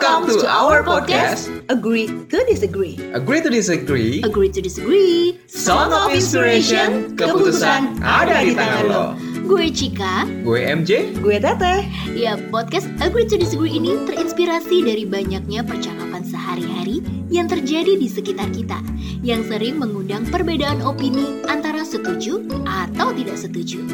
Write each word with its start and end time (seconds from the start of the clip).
Welcome 0.00 0.32
to 0.32 0.48
our 0.48 0.80
podcast, 0.80 1.52
Agree 1.68 2.08
to 2.08 2.40
Disagree. 2.48 2.96
Agree 3.12 3.44
to 3.44 3.52
Disagree, 3.52 4.24
Agree 4.24 4.48
to 4.48 4.64
Disagree. 4.64 5.36
Song 5.44 5.92
of 5.92 6.08
Inspiration, 6.16 7.12
keputusan 7.20 8.00
ada 8.00 8.40
di 8.40 8.56
tangan 8.56 8.88
lo. 8.88 9.04
Gue 9.44 9.68
Cika. 9.68 10.24
Gue 10.40 10.64
MJ, 10.64 11.12
Gue 11.20 11.36
Teteh. 11.36 11.84
Ya, 12.16 12.40
podcast 12.48 12.88
Agree 13.04 13.28
to 13.28 13.36
Disagree 13.36 13.76
ini 13.76 14.00
terinspirasi 14.08 14.88
dari 14.88 15.04
banyaknya 15.04 15.60
percakapan 15.68 16.24
sehari-hari 16.24 17.04
yang 17.28 17.44
terjadi 17.44 18.00
di 18.00 18.08
sekitar 18.08 18.48
kita 18.56 18.80
yang 19.20 19.44
sering 19.44 19.76
mengundang 19.76 20.24
perbedaan 20.32 20.80
opini 20.80 21.44
antara 21.44 21.84
setuju 21.84 22.40
atau 22.64 23.12
tidak 23.12 23.36
setuju. 23.36 23.84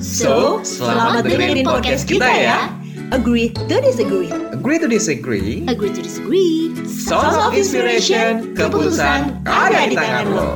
So, 0.00 0.64
selamat 0.64 1.28
dengerin 1.28 1.68
podcast 1.68 2.08
kita 2.08 2.32
ya. 2.32 2.79
Agree 3.12 3.50
to 3.50 3.80
Disagree. 3.80 4.30
Agree 4.54 4.78
to 4.78 4.86
Disagree, 4.86 5.66
Agree 5.66 5.92
to 5.92 6.00
Disagree. 6.02 6.70
Song 6.86 7.50
of 7.50 7.58
Inspiration, 7.58 8.54
keputusan 8.54 9.42
ada 9.50 9.90
di 9.90 9.98
tangan 9.98 10.26
lo. 10.30 10.50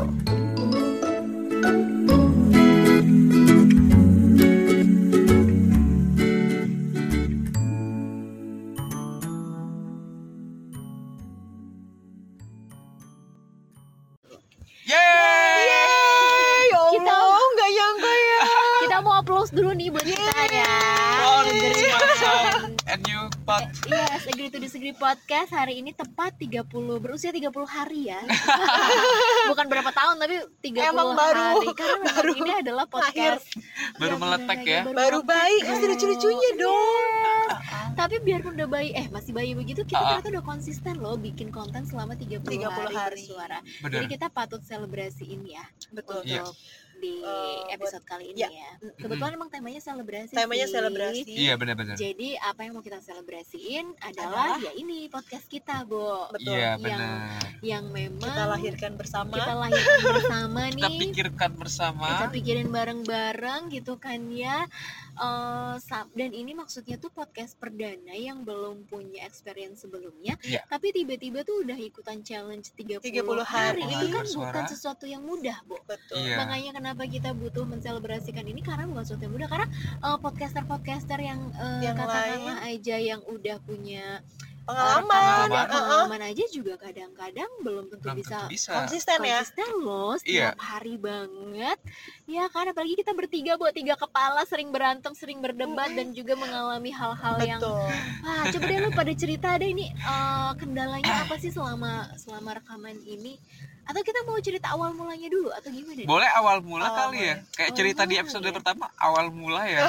Yeay! 14.86 15.13
To 24.54 24.62
Disagree 24.62 24.94
podcast 24.94 25.50
hari 25.50 25.82
ini 25.82 25.90
tepat 25.90 26.38
30 26.38 26.62
berusia 27.02 27.34
30 27.34 27.50
hari 27.66 28.06
ya. 28.06 28.22
Bukan 29.50 29.66
berapa 29.66 29.90
tahun 29.90 30.14
tapi 30.16 30.38
30 30.62 30.78
Emang 30.84 31.10
baru- 31.12 31.42
hari 31.58 31.68
karena 31.74 31.94
memang 31.98 32.14
baru 32.14 32.32
ini 32.32 32.52
adalah 32.54 32.86
podcast 32.86 33.42
Baru 33.98 34.14
yang 34.14 34.22
meletak 34.22 34.60
ya. 34.62 34.80
Baru 34.86 35.20
bayi, 35.20 35.58
masih 35.60 35.86
lucu-lucunya 35.90 36.50
dong. 36.54 37.06
Tapi 37.94 38.14
biarpun 38.20 38.54
udah 38.54 38.68
bayi, 38.68 38.90
eh 38.92 39.06
masih 39.08 39.34
bayi 39.34 39.54
begitu 39.54 39.82
kita 39.82 39.98
Ah. 39.98 40.06
ternyata 40.22 40.38
udah 40.38 40.44
konsisten 40.46 40.94
loh 40.98 41.18
bikin 41.18 41.50
konten 41.50 41.82
selama 41.82 42.14
30, 42.14 42.46
30 42.46 42.70
hari, 42.70 42.94
hari. 42.94 43.22
bersuara. 43.26 43.58
Bener. 43.80 43.90
Jadi 43.90 44.06
kita 44.08 44.26
patut 44.30 44.62
selebrasiin 44.62 45.42
ya 45.44 45.66
Betul. 45.90 46.22
untuk 46.22 46.30
Iya. 46.30 46.42
Di 46.96 47.20
Eh, 47.20 47.60
episode 47.70 48.02
kali 48.02 48.30
ini 48.30 48.40
ya. 48.40 48.48
ya. 48.48 48.70
Kebetulan 48.96 49.32
emang 49.32 49.48
temanya 49.48 49.78
selebrasi. 49.78 50.32
Temanya 50.32 50.66
sih. 50.66 50.74
selebrasi. 50.74 51.20
Iya 51.26 51.54
benar-benar. 51.54 51.94
Jadi 51.94 52.36
apa 52.36 52.60
yang 52.60 52.72
mau 52.72 52.82
kita 52.82 52.98
selebrasiin 52.98 53.94
adalah, 54.00 54.58
ya 54.58 54.72
ini 54.74 55.06
podcast 55.06 55.46
kita, 55.46 55.82
Bo. 55.82 56.28
Betul. 56.30 56.52
Iya 56.52 56.74
Yang- 56.74 56.80
benar. 56.80 57.40
Yang 57.60 57.84
memang 57.90 58.30
Kita 58.30 58.44
lahirkan 58.46 58.92
bersama. 58.94 59.32
kita 59.32 59.52
lahirkan 59.54 59.98
bersama 60.12 60.60
Kita 60.66 60.86
nih. 60.86 60.98
pikirkan 61.00 61.50
bersama. 61.54 62.06
Kita 62.08 62.26
pikirin 62.30 62.68
bareng-bareng 62.68 63.62
gitu 63.70 63.96
kan 63.96 64.20
ya. 64.28 64.66
Eh, 65.14 65.76
sa- 65.78 66.10
dan 66.10 66.30
ini 66.30 66.52
maksudnya 66.52 66.98
tuh 66.98 67.06
podcast 67.08 67.54
perdana 67.54 68.10
yang 68.12 68.42
belum 68.42 68.82
punya 68.84 69.22
experience 69.22 69.82
sebelumnya, 69.82 70.34
Iya. 70.42 70.66
tapi 70.66 70.90
tiba-tiba 70.90 71.42
tuh 71.42 71.62
udah 71.62 71.78
ikutan 71.78 72.18
challenge 72.20 72.74
30, 72.74 72.98
30 72.98 73.46
hari. 73.46 73.86
Itu 73.86 74.10
kan 74.10 74.26
Bersuara. 74.26 74.50
bukan 74.50 74.64
sesuatu 74.66 75.06
yang 75.06 75.22
mudah, 75.22 75.54
Bo. 75.64 75.78
Betul. 75.86 76.18
Iya. 76.18 76.34
Makanya 76.36 76.70
kenapa 76.74 77.02
kita 77.06 77.30
butuh 77.30 77.62
menselebrasikan 77.62 78.42
ini 78.42 78.58
karena 78.58 78.84
bukan 78.84 79.06
sesuatu 79.06 79.22
yang 79.22 79.34
mudah 79.38 79.48
karena 79.48 79.68
eh, 80.02 80.18
podcaster-podcaster 80.18 81.18
yang, 81.18 81.40
eh, 81.54 81.80
Yang 81.86 81.96
katakanlah 81.96 82.58
aja 82.66 82.96
yang 82.98 83.20
udah 83.24 83.56
punya 83.62 84.18
Pengalaman. 84.64 85.04
rekaman 85.04 85.20
dan 85.44 85.44
Pengalaman. 85.44 85.68
pengalaman 85.68 86.22
aja 86.26 86.44
juga 86.48 86.74
kadang-kadang 86.76 87.50
belum 87.60 87.84
tentu 87.86 88.02
Belum 88.02 88.16
bisa 88.16 88.36
tentu 88.38 88.48
bisa. 88.50 88.70
Konsisten 88.74 89.18
ya. 89.18 89.38
konsisten 89.38 89.68
loh 89.78 90.12
Iya. 90.16 90.18
setiap 90.50 90.56
hari 90.58 90.94
banget 90.96 91.78
ya 92.24 92.44
kan 92.48 92.64
apalagi 92.66 92.94
kita 92.96 93.12
bertiga 93.12 93.52
buat 93.54 93.70
tiga 93.70 93.94
kepala 93.94 94.42
sering 94.44 94.70
berantem 94.70 95.12
sering 95.12 95.38
berdebat 95.38 95.92
dan 95.92 96.10
juga 96.10 96.32
mengalami 96.34 96.88
hal-hal 96.90 97.36
yang 97.40 97.60
Betul. 97.60 97.84
wah 98.20 98.44
coba 98.48 98.64
deh 98.64 98.78
lu 98.78 98.90
pada 98.90 99.12
cerita 99.12 99.48
deh 99.54 99.68
ini 99.68 99.86
eh, 99.90 100.50
kendalanya 100.54 101.22
apa 101.22 101.36
sih 101.36 101.48
selama 101.48 101.92
selama 102.16 102.56
rekaman 102.56 102.96
ini 103.00 103.36
atau 103.84 104.00
kita 104.00 104.20
mau 104.22 104.38
cerita 104.38 104.66
awal 104.70 104.90
mulanya 104.92 105.28
dulu 105.28 105.48
atau 105.50 105.68
gimana 105.68 105.96
nih? 105.96 106.06
Boleh 106.06 106.30
awal 106.32 106.60
mula 106.60 106.84
Awal 106.84 106.96
kali 106.98 107.18
ya. 107.22 107.34
Kayak 107.50 107.68
Awal 107.68 107.76
cerita 107.76 108.02
di 108.02 108.08
mula 108.10 108.22
episode 108.22 108.44
ya. 108.44 108.52
pertama 108.52 108.84
awal 108.96 109.24
mula 109.28 109.62
ya. 109.64 109.80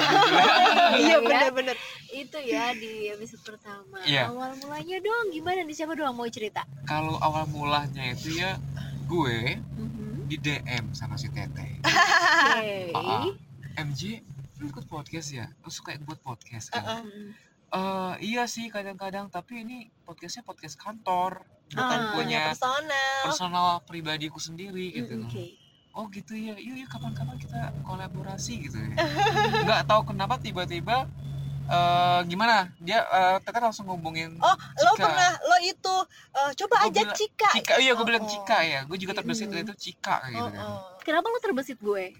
Iya 0.96 1.08
Ya. 1.08 1.16
benar-benar. 1.18 1.76
itu 2.08 2.38
ya 2.40 2.72
di 2.72 2.92
episode 3.10 3.42
pertama 3.46 3.98
Iya. 4.02 4.28
awal 4.28 4.56
mulanya 4.56 4.96
dong 4.98 5.26
gimana 5.30 5.60
nih 5.62 5.74
siapa 5.74 5.92
doang 5.92 6.12
mau 6.12 6.24
cerita 6.26 6.64
Kalau 6.84 7.16
awal 7.18 7.44
mulanya 7.46 8.08
itu 8.08 8.32
ya 8.34 8.56
gue 9.04 9.56
Mhm. 9.58 10.26
di 10.26 10.36
DM 10.36 10.84
sama 10.90 11.14
si 11.14 11.28
Tete. 11.28 11.78
Oke. 11.80 12.90
Ah. 12.92 13.28
MJ, 13.76 14.24
lu 14.56 14.66
ikut 14.66 14.84
podcast 14.86 15.28
ya? 15.30 15.46
Lu 15.60 15.68
suka 15.68 15.92
buat 16.00 16.18
podcast 16.18 16.68
kan? 16.68 16.82
Uh-uh. 17.04 17.30
Eh, 17.68 18.14
iya 18.24 18.46
sih 18.46 18.66
kadang-kadang, 18.66 19.28
tapi 19.28 19.60
ini 19.60 19.76
podcastnya 20.02 20.40
podcast 20.40 20.74
kantor, 20.74 21.44
bukan 21.68 21.98
Ah. 22.00 22.12
punya 22.12 22.42
personal. 22.48 23.18
personal 23.24 23.68
pribadiku 23.82 24.38
sendiri 24.38 24.92
gitu. 24.92 25.14
Mm, 25.16 25.26
Oke. 25.26 25.44
Oh 25.90 26.06
gitu 26.08 26.32
ya, 26.32 26.52
yuk 26.54 26.76
yuk 26.76 26.88
kapan-kapan 26.88 27.36
kita 27.36 27.56
kolaborasi 27.82 28.60
gitu 28.62 28.76
ya. 28.76 28.92
Nggak 29.64 29.82
tahu 29.84 30.02
kenapa 30.06 30.36
tiba-tiba 30.36 31.08
eh 31.66 32.20
gimana 32.24 32.70
dia 32.78 33.02
eh, 33.02 33.36
Tete 33.40 33.58
langsung 33.58 33.88
ngomongin 33.88 34.38
Oh, 34.38 34.54
lo 34.76 34.92
Cika. 34.92 35.02
pernah 35.02 35.30
lo 35.34 35.56
itu 35.58 35.94
eh, 36.32 36.50
coba 36.54 36.74
Gua 36.76 36.86
aja 36.86 37.00
bilang- 37.02 37.16
Cika. 37.16 37.50
Cika, 37.52 37.72
iya 37.76 37.90
gue 37.92 38.06
bilang 38.06 38.22
Oh, 38.22 38.28
oh. 38.28 38.32
Cika 38.32 38.58
ya, 38.62 38.80
gue 38.84 38.94
juga 38.96 39.12
terbesit 39.12 39.48
Mm. 39.48 39.64
itu 39.64 39.74
Cika 39.74 40.16
Oh, 40.16 40.28
gitu 40.28 40.50
kan. 40.52 40.62
oh. 40.62 40.78
Kenapa 41.02 41.26
lu 41.26 41.38
terbesit 41.40 41.78
gue? 41.80 42.14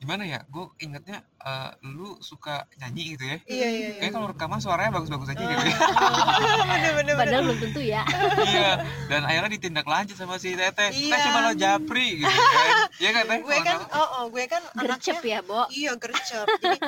Gimana 0.00 0.24
ya, 0.24 0.40
gue 0.48 0.64
ingetnya 0.80 1.20
eh, 1.38 1.70
lu 1.84 2.16
suka 2.18 2.64
nyanyi 2.80 3.14
gitu 3.14 3.24
ya. 3.26 3.36
Iya 3.44 3.68
iya. 3.68 3.68
iya. 3.68 3.88
Kayaknya 4.00 4.14
kalau 4.16 4.26
rekaman 4.32 4.58
suaranya 4.58 4.90
bagus-bagus 4.96 5.28
aja 5.28 5.36
gitu 5.38 5.52
ya. 5.60 5.76
bener 6.72 6.92
bener 6.96 7.14
Padahal 7.14 7.28
bener. 7.36 7.44
belum 7.44 7.58
tentu 7.60 7.80
ya. 7.84 8.02
iya 8.48 8.72
dan 9.06 9.28
akhirnya 9.28 9.50
ditindak 9.52 9.84
lanjut 9.84 10.16
sama 10.16 10.40
si 10.40 10.56
Tete 10.56 10.88
Iya. 10.90 11.16
Cuma 11.20 11.38
lo 11.44 11.52
japri 11.52 12.24
gitu 12.24 12.32
kan 12.32 12.72
iya 12.96 13.10
kan 13.12 13.24
Teh 13.28 13.38
Gue 13.40 13.58
kan, 13.60 13.78
oh, 13.92 14.08
oh, 14.16 14.24
gue 14.32 14.44
kan 14.48 14.62
Gercep 14.74 15.20
anaknya. 15.20 15.36
ya, 15.36 15.40
Bo. 15.44 15.60
Iya 15.68 15.92
gercep. 15.94 16.46
Jadi 16.58 16.78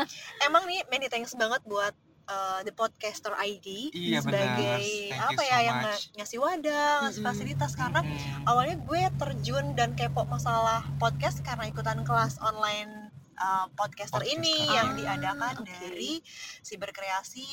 emang 0.42 0.64
nih 0.64 0.80
many 0.88 1.06
thanks 1.06 1.36
banget 1.36 1.60
buat 1.64 1.92
uh, 2.24 2.60
the 2.62 2.70
podcaster 2.70 3.32
ID 3.34 3.90
Iya, 3.90 4.20
benar. 4.20 4.56
sebagai 4.56 4.82
you 5.08 5.18
apa 5.22 5.42
ya 5.42 5.50
so 5.52 5.62
yang 5.62 5.76
much. 5.76 5.84
nga- 5.84 6.02
ngasih 6.16 6.38
wadah, 6.38 6.90
ngasih 7.00 7.14
Mm-mm. 7.16 7.28
fasilitas 7.28 7.72
karena 7.72 8.00
Hmm. 8.00 8.44
awalnya 8.44 8.76
gue 8.76 9.02
terjun 9.16 9.66
dan 9.72 9.92
kepo 9.92 10.22
masalah 10.24 10.82
podcast 10.96 11.40
karena 11.40 11.64
ikutan 11.64 12.02
kelas 12.02 12.38
online 12.38 13.10
uh, 13.34 13.66
podcaster 13.72 14.18
Podcast. 14.18 14.34
ini 14.34 14.54
Ah, 14.64 14.74
yang 14.76 14.88
diadakan 14.94 15.54
oke. 15.58 15.66
dari 15.66 16.22
si 16.60 16.74
berkreasi 16.76 17.46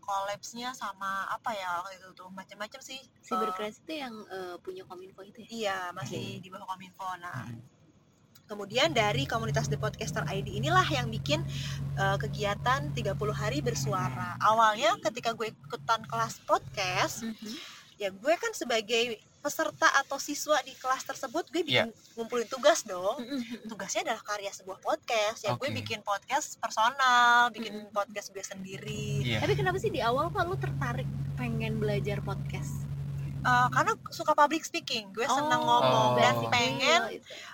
collabsnya 0.00 0.72
sama 0.72 1.28
apa 1.28 1.52
ya 1.52 1.78
waktu 1.78 1.96
itu 1.96 2.08
tuh 2.12 2.28
macam-macam 2.28 2.80
sih 2.80 2.98
Si 3.20 3.30
Uh, 3.30 3.46
itu 3.46 3.92
yang 3.96 4.14
eh, 4.26 4.56
punya 4.58 4.82
kominfo 4.82 5.22
itu 5.22 5.38
ya. 5.40 5.48
iya 5.48 5.78
masih 5.92 6.38
di 6.38 6.48
bawah 6.48 6.66
kominfo 6.68 7.06
nah 7.16 7.46
Hmm. 7.46 7.62
Kemudian 8.50 8.90
dari 8.90 9.30
komunitas 9.30 9.70
The 9.70 9.78
Podcaster 9.78 10.26
ID 10.26 10.58
inilah 10.58 10.82
yang 10.84 11.06
bikin 11.06 11.38
uh, 11.94 12.18
kegiatan 12.18 12.90
30 12.90 13.14
hari 13.30 13.62
bersuara. 13.62 14.34
Awalnya 14.42 14.98
ketika 15.00 15.30
gue 15.32 15.54
ikutan 15.54 16.02
kelas 16.02 16.42
podcast, 16.42 17.22
Mhm. 17.22 17.54
ya 17.94 18.10
gue 18.10 18.34
kan 18.34 18.50
sebagai 18.50 19.14
peserta 19.40 19.86
atau 19.96 20.18
siswa 20.18 20.58
di 20.60 20.74
kelas 20.74 21.00
tersebut 21.00 21.46
gue 21.48 21.62
bikin 21.62 21.88
ngumpulin 22.12 22.44
tugas 22.44 22.82
dong. 22.82 23.22
Mhm. 23.22 23.70
Tugasnya 23.70 24.02
adalah 24.04 24.22
karya 24.26 24.50
sebuah 24.50 24.82
podcast. 24.82 25.46
Ya 25.46 25.54
gue 25.54 25.70
Oke. 25.70 25.78
bikin 25.80 26.02
podcast 26.02 26.58
personal, 26.58 27.54
bikin 27.54 27.86
Mm-mm. 27.86 27.94
podcast 27.94 28.34
gue 28.34 28.42
sendiri. 28.42 29.30
iya 29.30 29.38
Tapi 29.38 29.54
kenapa 29.54 29.78
sih 29.78 29.88
di 29.88 30.02
awal 30.02 30.26
kok 30.28 30.42
lu 30.42 30.58
tertarik 30.58 31.06
pengen 31.38 31.78
belajar 31.78 32.18
podcast? 32.18 32.89
Uh, 33.40 33.68
karena 33.68 33.92
suka 34.08 34.32
public 34.32 34.60
speaking, 34.60 35.08
gue 35.10 35.24
senang 35.24 35.60
Oh, 35.60 35.80
ngomong 35.80 36.08
dan 36.14 36.34
basic 36.34 36.48
pengen 36.50 37.00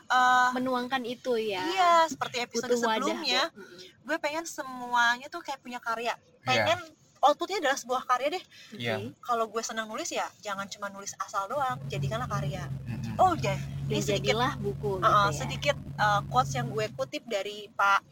uh, 0.06 0.50
menuangkan 0.50 1.02
itu 1.02 1.34
ya. 1.36 1.62
iya 1.64 1.92
seperti 2.04 2.42
episode 2.42 2.70
Butuh 2.70 2.82
wadah. 2.82 2.94
sebelumnya. 3.06 3.42
Mhm. 3.50 3.78
gue 4.02 4.16
pengen 4.16 4.44
semuanya 4.44 5.26
tuh 5.26 5.40
kayak 5.40 5.58
punya 5.58 5.78
karya 5.78 6.10
Iya. 6.12 6.44
pengen 6.44 6.78
outputnya 7.18 7.58
adalah 7.58 7.74
sebuah 7.74 8.02
karya 8.04 8.28
deh 8.32 8.44
Oke. 8.44 8.78
Iya. 8.78 8.94
kalau 9.20 9.46
gue 9.46 9.58
senang 9.60 9.86
nulis 9.86 10.06
ya 10.08 10.26
jangan 10.38 10.66
cuma 10.66 10.86
nulis 10.88 11.10
asal 11.18 11.46
doang 11.46 11.78
jadikanlah 11.84 12.26
karya 12.28 12.66
Mm-mm. 12.84 13.14
oh 13.16 13.34
jadi 13.34 13.58
ini 13.86 13.98
sedikit 14.00 14.34
buku 14.56 14.90
uh, 14.96 15.00
gitu 15.00 15.06
ya. 15.06 15.30
sedikit 15.32 15.76
uh, 15.96 16.22
quotes 16.24 16.50
yang 16.52 16.66
gue 16.68 16.86
kutip 16.92 17.22
dari 17.24 17.66
Pak 17.68 18.02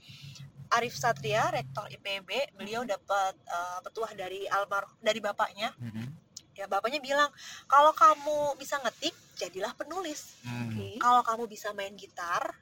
Arif 0.73 0.95
Satria 0.95 1.53
rektor 1.53 1.87
IPB 1.87 2.27
beliau 2.55 2.83
dapat 2.83 3.39
uh, 3.47 3.79
petuah 3.81 4.11
dari 4.13 4.47
almar 4.47 4.91
dari 4.99 5.19
bapaknya 5.19 5.71
Mm-mm. 5.79 6.14
Ya 6.55 6.65
bapaknya 6.65 6.99
bilang 6.99 7.31
kalau 7.65 7.91
kamu 7.93 8.37
bisa 8.55 8.79
ngetik 8.79 9.13
jadilah 9.35 9.73
penulis 9.73 10.39
Hmm. 10.41 10.71
Oke. 10.71 10.99
kalau 10.99 11.21
kamu 11.21 11.45
bisa 11.47 11.71
main 11.73 11.95
gitar 11.95 12.55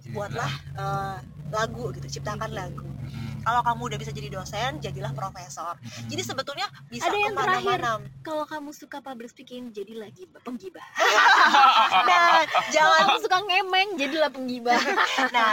Iya. 0.00 0.16
buatlah 0.16 0.52
uh, 0.74 1.18
lagu 1.50 1.92
gitu 1.92 2.08
ciptakan 2.10 2.48
lagu 2.50 2.88
Mm-mm. 2.88 3.44
kalau 3.44 3.60
kamu 3.60 3.80
udah 3.84 3.98
bisa 4.00 4.08
jadi 4.08 4.32
dosen 4.32 4.80
jadilah 4.80 5.12
profesor 5.12 5.76
Mm-mm. 5.76 6.08
jadi 6.08 6.22
sebetulnya 6.24 6.64
bisa 6.86 7.04
Ada 7.04 7.18
yang 7.18 7.34
ke 7.34 7.38
mana-mana 7.38 7.92
Kalau 8.20 8.44
kamu 8.44 8.70
suka 8.70 9.00
public 9.00 9.28
speaking, 9.28 9.68
jadilah 9.70 10.08
gibah, 10.08 10.40
penggibah. 10.40 10.80
nah 12.08 12.44
jangan 12.70 13.04
Kamu 13.06 13.16
suka 13.18 13.38
ngemeng, 13.42 13.88
jadilah 13.96 14.30
penggibah. 14.30 14.76
nah 15.36 15.52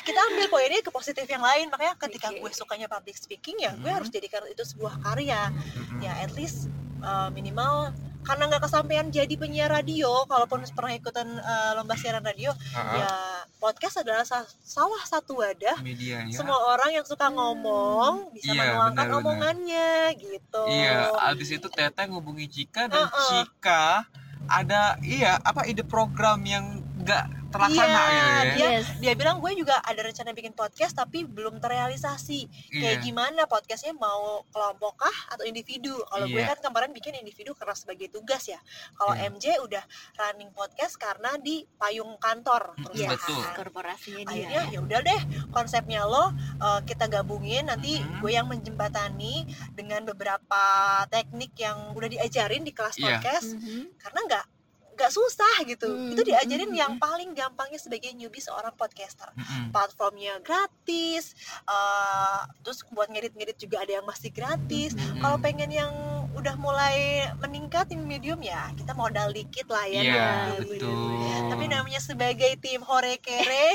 kita 0.00 0.20
ambil 0.26 0.46
poinnya 0.46 0.80
ke 0.80 0.90
positif 0.90 1.24
yang 1.24 1.40
lain 1.40 1.68
makanya 1.68 1.96
ketika 1.98 2.28
Oke. 2.30 2.40
gue 2.40 2.52
sukanya 2.52 2.86
public 2.86 3.16
speaking 3.16 3.56
ya 3.58 3.72
gue 3.74 3.86
Mhm. 3.86 3.96
harus 3.96 4.08
jadikan 4.08 4.44
itu 4.44 4.60
sebuah 4.62 5.00
karya 5.00 5.52
ya 5.98 6.12
at 6.20 6.32
least 6.32 6.68
uh, 7.00 7.28
minimal 7.30 7.92
karena 8.22 8.50
nggak 8.50 8.62
kesampaian 8.62 9.06
jadi 9.06 9.30
penyiar 9.32 9.70
radio 9.70 10.26
kalaupun 10.26 10.58
pernah 10.74 10.92
ikutan 10.92 11.30
uh, 11.38 11.78
lomba 11.78 11.94
siaran 11.94 12.20
radio 12.20 12.50
Ha-ha. 12.74 12.90
ya 12.92 13.10
podcast 13.56 14.02
adalah 14.02 14.26
sa- 14.26 14.50
salah 14.58 14.98
satu 15.00 15.38
wadah 15.38 15.78
medianya 15.78 16.34
semua 16.34 16.58
orang 16.68 16.90
yang 16.92 17.06
suka 17.06 17.30
ngomong 17.30 18.34
bisa 18.34 18.50
Iya, 18.50 18.74
menuangkan 18.74 19.06
omongannya 19.14 19.90
gitu 20.16 20.62
Iya, 20.66 21.14
abis 21.24 21.54
itu 21.54 21.66
Teteh 21.68 22.06
ngubungi 22.06 22.46
Cika 22.46 22.90
dan 22.90 23.06
Uh-uh. 23.06 23.28
Cika 23.30 24.10
ada 24.46 24.98
iya 25.02 25.38
apa 25.38 25.62
ide 25.64 25.82
program 25.82 26.42
yang 26.42 26.82
nggak 26.98 27.45
terlaksana 27.56 27.88
Iya, 27.88 28.04
gitu 28.06 28.20
ya. 28.20 28.52
dia- 28.52 28.70
Yes. 28.76 28.86
dia 28.98 29.12
bilang 29.14 29.36
gue 29.38 29.52
juga 29.54 29.80
ada 29.80 30.00
rencana 30.00 30.30
bikin 30.30 30.52
podcast 30.52 30.92
tapi 30.92 31.24
belum 31.24 31.56
terrealisasi 31.56 32.40
kayak 32.70 32.96
Iya. 32.98 33.02
gimana 33.02 33.42
podcastnya 33.44 33.92
mau 33.92 34.44
kelompok 34.48 35.02
kah 35.02 35.16
atau 35.30 35.42
individu 35.42 35.96
kalau 36.06 36.26
gue 36.26 36.36
Iya. 36.36 36.52
kan 36.52 36.58
kemarin 36.62 36.90
bikin 36.90 37.16
individu 37.16 37.52
karena 37.52 37.72
sebagai 37.72 38.08
tugas 38.08 38.44
ya 38.44 38.60
kalau 38.94 39.12
Iya. 39.12 39.28
MJ 39.28 39.44
udah 39.58 39.84
running 40.14 40.50
podcast 40.50 40.94
karena 40.96 41.34
di 41.36 41.64
payung 41.76 42.14
kantor 42.16 42.76
Mm, 42.76 42.82
terus 42.84 42.98
Yes, 42.98 43.10
betul. 43.16 43.42
korporasinya 43.54 44.22
akhirnya 44.26 44.62
dia. 44.62 44.72
ya 44.72 44.78
udah 44.80 45.00
deh 45.00 45.20
konsepnya 45.48 46.04
lo 46.04 46.30
uh, 46.58 46.80
kita 46.82 47.06
gabungin 47.06 47.64
nanti 47.64 47.98
Mhm. 47.98 48.20
gue 48.20 48.30
yang 48.30 48.46
menjembatani 48.46 49.46
dengan 49.72 50.04
beberapa 50.04 50.62
teknik 51.08 51.56
yang 51.56 51.92
udah 51.92 52.08
diajarin 52.08 52.60
di 52.60 52.70
kelas 52.70 52.96
podcast 52.96 53.54
Mhm. 53.54 53.96
karena 53.96 54.20
nggak 54.26 54.44
nggak 54.96 55.12
susah 55.12 55.56
gitu 55.62 55.86
Hmm, 55.86 56.10
itu 56.10 56.22
diajarin 56.24 56.66
hmm, 56.66 56.78
yang 56.78 56.92
hmm. 56.96 57.02
paling 57.02 57.30
gampangnya 57.30 57.76
sebagai 57.76 58.10
newbie 58.10 58.40
seorang 58.40 58.72
podcaster 58.72 59.28
Mm-mm. 59.30 59.68
platformnya 59.70 60.40
gratis 60.40 61.36
uh, 61.64 62.42
terus 62.60 62.80
buat 62.88 63.06
ngedit-ngedit 63.06 63.56
juga 63.58 63.84
ada 63.84 63.92
yang 63.94 64.06
masih 64.06 64.30
gratis 64.30 64.96
Mhm. 64.96 65.20
kalau 65.20 65.36
pengen 65.36 65.68
yang 65.68 65.92
udah 66.32 66.52
mulai 66.56 66.96
meningkat 67.38 67.88
yang 67.88 68.04
medium 68.04 68.40
ya 68.40 68.68
kita 68.72 68.92
modal 68.92 69.28
dikit 69.30 69.64
lah 69.66 69.84
ya 69.84 70.00
Iya, 70.00 70.12
modal 70.12 70.48
betul. 70.64 71.12
tapi 71.48 71.64
namanya 71.66 71.96
sebagai 71.98 72.52
tim 72.56 72.80
hore 72.80 73.16
kere 73.18 73.72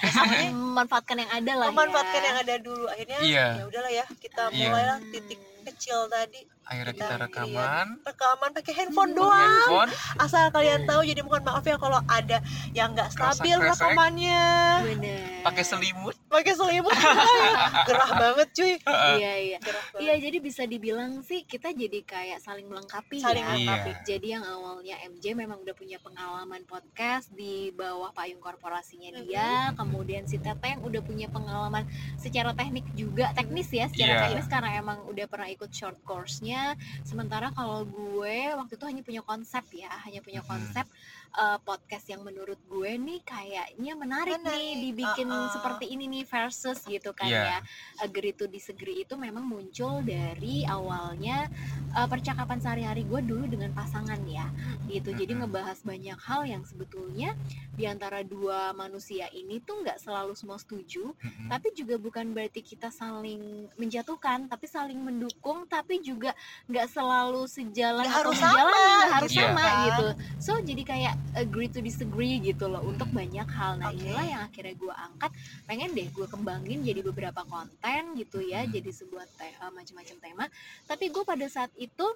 ya 0.00 0.22
memanfaatkan 0.52 1.16
yang 1.18 1.30
ada 1.30 1.52
lah 1.54 1.68
memanfaatkan 1.70 2.20
ya. 2.20 2.26
yang 2.26 2.38
ada 2.40 2.54
dulu 2.58 2.84
akhirnya 2.86 3.18
Iya. 3.20 3.46
ya 3.56 3.64
udahlah 3.64 3.92
ya 3.92 4.04
kita 4.16 4.42
Iya. 4.50 4.68
mulailah 4.68 4.98
titik 5.08 5.40
kecil 5.66 6.06
tadi 6.06 6.44
Akhirnya 6.64 6.94
Kita 6.94 7.04
kita 7.04 7.16
rekaman 7.20 7.86
rekaman 8.02 8.50
pakai 8.50 8.72
handphone 8.74 9.10
Hmm. 9.10 9.18
doang 9.18 9.36
handphone. 9.36 9.90
asal 10.18 10.48
kalian 10.48 10.80
tahu 10.82 11.00
jadi 11.02 11.20
mohon 11.20 11.42
maaf 11.42 11.60
ya 11.62 11.76
kalau 11.76 12.00
ada 12.02 12.40
yang 12.72 12.88
nggak 12.90 13.08
stabil 13.10 13.52
Kresek-kresek. 13.52 13.84
rekamannya 13.84 14.44
Bener. 14.86 15.20
pakai 15.42 15.60
selimut. 15.62 16.16
pakai 16.26 16.52
selimut 16.52 16.88
gerah 17.86 18.10
banget 18.14 18.48
cuy 18.50 18.72
Iya 19.14 19.32
iya. 19.38 19.58
Iya 19.94 20.14
jadi 20.18 20.38
bisa 20.38 20.64
dibilang 20.64 21.20
sih 21.20 21.44
kita 21.44 21.68
jadi 21.70 22.00
kayak 22.02 22.40
saling 22.40 22.64
melengkapi 22.64 23.18
Saling 23.18 23.38
ya. 23.38 23.48
melengkapi. 23.50 23.90
Iya. 23.90 24.00
Jadi 24.06 24.26
yang 24.30 24.44
awalnya 24.44 24.96
MJ 25.04 25.24
memang 25.34 25.60
udah 25.60 25.74
punya 25.74 26.00
pengalaman 26.00 26.64
podcast 26.64 27.28
di 27.30 27.68
bawah 27.70 28.08
payung 28.10 28.40
korporasinya 28.40 29.06
Mm-hmm. 29.06 29.28
dia, 29.28 29.48
kemudian 29.74 30.24
si 30.24 30.36
Teteh 30.36 30.70
yang 30.70 30.82
udah 30.82 30.98
punya 31.00 31.28
pengalaman 31.28 31.84
secara 32.16 32.50
teknik 32.50 32.88
juga 32.94 33.30
teknis 33.32 33.68
ya, 33.68 33.84
secara 33.86 34.10
Iya. 34.10 34.22
teknis 34.24 34.48
karena 34.48 34.70
emang 34.74 35.04
udah 35.04 35.26
pernah 35.26 35.46
ikut 35.54 35.70
short 35.70 35.98
course-nya. 36.02 36.74
Sementara 37.02 37.54
kalau 37.54 37.86
gue 37.86 38.52
waktu 38.54 38.74
itu 38.74 38.84
hanya 38.84 39.02
punya 39.06 39.22
konsep 39.22 39.64
ya, 39.72 39.90
hanya 40.04 40.20
punya 40.20 40.42
Mhm. 40.42 40.48
konsep 40.50 40.86
uh, 41.34 41.58
podcast 41.60 42.06
yang 42.06 42.22
menurut 42.22 42.58
gue 42.64 42.90
nih 42.94 43.20
kayaknya 43.20 43.92
menarik, 43.94 44.38
nih 44.38 44.42
Menarik. 44.42 44.80
dibikin 44.80 45.28
Uh-uh. 45.28 45.50
seperti 45.50 45.84
ini 45.88 46.04
nih 46.08 46.24
versus 46.24 46.78
gitu 46.84 47.10
kan 47.10 47.26
Iya. 47.26 47.42
ya 47.44 47.58
agree 48.00 48.30
to 48.30 48.46
disagree 48.46 49.02
itu 49.02 49.14
memang 49.14 49.42
muncul 49.42 50.00
dari 50.00 50.62
awalnya 50.64 51.46
uh, 51.92 52.06
percakapan 52.06 52.58
sehari-hari 52.58 53.02
gue 53.02 53.20
dulu 53.20 53.44
dengan 53.46 53.70
pasangan 53.70 54.18
ya 54.24 54.46
gitu 54.86 55.10
jadi 55.10 55.32
Mhm. 55.32 55.40
ngebahas 55.42 55.78
banyak 55.80 56.18
hal 56.20 56.42
yang 56.44 56.62
sebetulnya 56.62 57.34
di 57.74 57.84
antara 57.84 58.22
dua 58.22 58.70
manusia 58.72 59.26
ini 59.30 59.58
tuh 59.58 59.82
nggak 59.82 59.98
selalu 59.98 60.32
semua 60.32 60.56
setuju 60.56 61.10
Mm-mm. 61.12 61.50
tapi 61.50 61.74
juga 61.74 61.98
bukan 61.98 62.30
berarti 62.30 62.62
kita 62.62 62.86
saling 62.88 63.66
menjatuhkan 63.74 64.46
tapi 64.46 64.66
saling 64.66 64.96
mendukung 64.96 65.66
tapi 65.66 65.98
juga 65.98 66.30
nggak 66.66 66.86
selalu 66.86 67.44
sejalan 67.44 68.06
Nggak 68.06 68.14
atau 68.14 68.30
harus 68.30 68.38
sejalan 68.38 68.70
sama, 68.70 68.86
nggak 68.94 69.10
harus 69.10 69.30
gitu 69.30 69.42
sama 69.42 69.64
gitu 69.84 70.06
so 70.38 70.52
jadi 70.62 70.82
kayak 70.84 71.14
agree 71.32 71.66
to 71.66 71.80
disagree 71.80 72.38
gitu 72.38 72.68
loh 72.68 72.84
untuk 72.84 73.08
Hmm. 73.10 73.24
banyak 73.24 73.48
hal 73.48 73.72
nah 73.80 73.88
Oke. 73.88 73.98
inilah 73.98 74.24
yang 74.24 74.42
akhirnya 74.44 74.74
gue 74.76 74.94
angkat 74.94 75.30
pengen 75.64 75.90
deh 75.92 76.08
gue 76.08 76.26
kembangin 76.28 76.84
jadi 76.84 77.00
beberapa 77.00 77.42
konten 77.44 78.02
gitu 78.14 78.44
ya 78.44 78.62
Hmm. 78.62 78.70
jadi 78.70 78.90
sebuah 78.92 79.24
te- 79.34 79.56
eh, 79.56 79.72
macam-macam 79.72 80.16
tema 80.20 80.44
tapi 80.84 81.08
gue 81.08 81.24
pada 81.24 81.46
saat 81.48 81.72
itu 81.74 82.06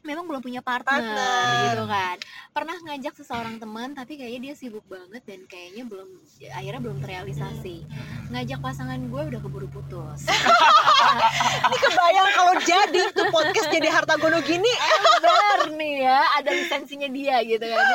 memang 0.00 0.24
belum 0.24 0.40
punya 0.40 0.64
partner, 0.64 0.96
Partner. 0.96 1.64
gitu 1.70 1.84
kan. 1.84 2.16
Pernah 2.50 2.76
ngajak 2.82 3.14
seseorang 3.14 3.56
teman 3.60 3.92
tapi 3.92 4.16
kayaknya 4.16 4.50
dia 4.50 4.54
sibuk 4.56 4.84
banget 4.88 5.22
dan 5.22 5.44
kayaknya 5.44 5.84
belum 5.84 6.08
akhirnya 6.50 6.80
belum 6.80 6.98
terrealisasi. 6.98 7.76
Ngajak 8.32 8.58
pasangan 8.58 8.96
gue 8.98 9.22
udah 9.30 9.40
keburu 9.40 9.68
putus. 9.68 10.24
Ini 11.68 11.76
kebayang 11.78 12.30
kalau 12.32 12.54
jadi 12.62 13.00
tuh 13.12 13.26
podcast 13.28 13.68
jadi 13.68 13.88
harta 13.92 14.16
gono 14.16 14.40
gini. 14.40 14.70
Ember 14.70 15.76
nih 15.76 15.94
ya 16.04 16.20
ada 16.40 16.50
lisensinya 16.50 17.08
dia 17.08 17.40
gitu 17.44 17.64
kan. 17.64 17.86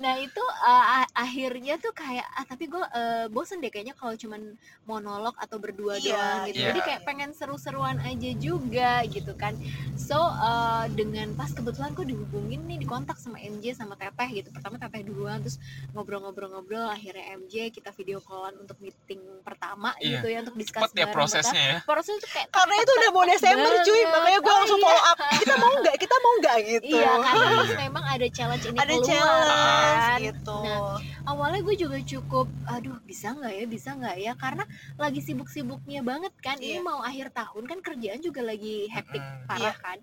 Nah 0.00 0.14
itu 0.18 0.42
uh, 0.42 1.04
akhirnya 1.14 1.78
tuh 1.78 1.92
kayak 1.92 2.26
ah 2.32 2.42
tapi 2.42 2.66
gue 2.66 2.80
uh, 2.80 3.26
bosen 3.28 3.60
deh 3.60 3.68
kayaknya 3.68 3.94
kalau 3.94 4.16
cuman 4.16 4.56
monolog 4.82 5.36
atau 5.38 5.60
berdua 5.60 6.00
Iya, 6.00 6.16
doang 6.16 6.40
gitu. 6.48 6.58
Iya. 6.58 6.66
jadi 6.72 6.80
kayak 6.82 7.00
pengen 7.04 7.30
seru-seruan 7.36 8.00
aja 8.02 8.30
juga 8.40 9.04
gitu 9.06 9.32
kan. 9.36 9.54
So 9.94 10.16
uh, 10.16 10.88
dengan 10.90 11.36
pas 11.42 11.50
kebetulan 11.50 11.90
gue 11.90 12.06
dihubungin 12.06 12.62
nih 12.70 12.78
dikontak 12.78 13.18
sama 13.18 13.34
MJ 13.42 13.74
sama 13.74 13.98
Teteh 13.98 14.30
gitu. 14.30 14.54
Pertama 14.54 14.78
Teteh 14.78 15.02
duluan 15.02 15.42
terus 15.42 15.58
ngobrol-ngobrol-ngobrol 15.90 16.86
akhirnya 16.86 17.34
MJ 17.34 17.74
kita 17.74 17.90
video 17.90 18.22
callan 18.22 18.54
untuk 18.62 18.78
meeting 18.78 19.18
pertama 19.42 19.90
Iya. 19.98 20.22
gitu 20.22 20.26
ya 20.30 20.38
untuk 20.46 20.54
discuss 20.54 20.86
Cepet 20.86 21.02
ya 21.02 21.06
prosesnya 21.10 21.62
ya. 21.66 21.78
proses 21.82 22.22
itu 22.22 22.30
kayak 22.30 22.46
karena 22.46 22.74
itu 22.78 22.90
udah 22.94 23.10
mau 23.10 23.24
Desember 23.26 23.72
cuy. 23.82 24.02
Makanya 24.06 24.38
gue 24.38 24.54
langsung 24.54 24.78
iya. 24.78 24.86
follow 24.86 25.02
up. 25.02 25.18
Kita 25.34 25.54
mau 25.58 25.72
nggak? 25.82 25.96
Kita 25.98 26.14
mau 26.14 26.32
nggak? 26.38 26.56
Gitu. 26.62 26.94
Iya, 26.94 27.10
karena 27.18 27.46
Iya. 27.50 27.76
memang 27.90 28.04
ada 28.06 28.26
challenge 28.30 28.64
ini 28.70 28.78
ada 28.78 28.94
challenge 29.02 29.50
kan. 29.50 30.18
gitu. 30.22 30.58
Nah, 30.62 30.80
awalnya 31.26 31.60
gue 31.66 31.74
juga 31.74 31.98
cukup 31.98 32.46
aduh 32.70 33.02
bisa 33.02 33.34
nggak 33.34 33.50
ya? 33.50 33.64
Bisa 33.66 33.90
nggak 33.98 34.16
ya? 34.22 34.32
Karena 34.38 34.62
lagi 34.94 35.18
sibuk-sibuknya 35.18 36.06
banget 36.06 36.30
kan. 36.38 36.54
Ini 36.62 36.78
Iya. 36.78 36.86
mau 36.86 37.02
akhir 37.02 37.34
tahun 37.34 37.66
kan 37.66 37.78
kerjaan 37.82 38.22
juga 38.22 38.46
lagi 38.46 38.86
hektik 38.86 39.22
parah 39.50 39.74
kan 39.74 39.98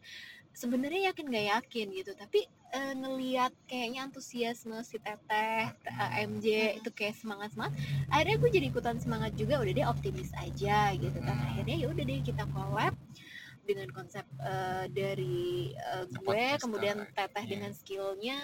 sebenarnya 0.59 1.15
yakin 1.15 1.25
nggak 1.31 1.47
yakin 1.55 1.87
gitu. 1.95 2.11
Tapi 2.19 2.43
eh, 2.75 2.93
ngelihat 2.99 3.55
kayaknya 3.63 4.11
antusiasme 4.11 4.75
si 4.83 4.99
teteh 4.99 5.71
eh, 5.71 6.11
MJ 6.27 6.77
itu 6.83 6.89
kayak 6.91 7.15
semangat 7.15 7.55
semangat 7.55 7.79
akhirnya 8.11 8.35
gue 8.43 8.49
jadi 8.51 8.65
ikutan 8.67 8.97
semangat 8.99 9.31
juga 9.39 9.63
udah 9.63 9.71
deh 9.71 9.87
optimis 9.87 10.35
aja 10.35 10.91
gitu 10.99 11.19
kan. 11.23 11.37
Akhirnya 11.55 11.75
ya 11.79 11.87
udah 11.87 12.03
deh 12.03 12.19
kita 12.19 12.43
collab 12.51 12.91
dengan 13.69 13.89
konsep 13.93 14.25
eh, 14.41 14.85
dari 14.89 15.75
eh, 15.77 16.05
gue 16.09 16.45
kemudian 16.57 17.05
teteh 17.13 17.49
Iya. 17.49 17.51
dengan 17.57 17.71
skillnya 17.73 18.37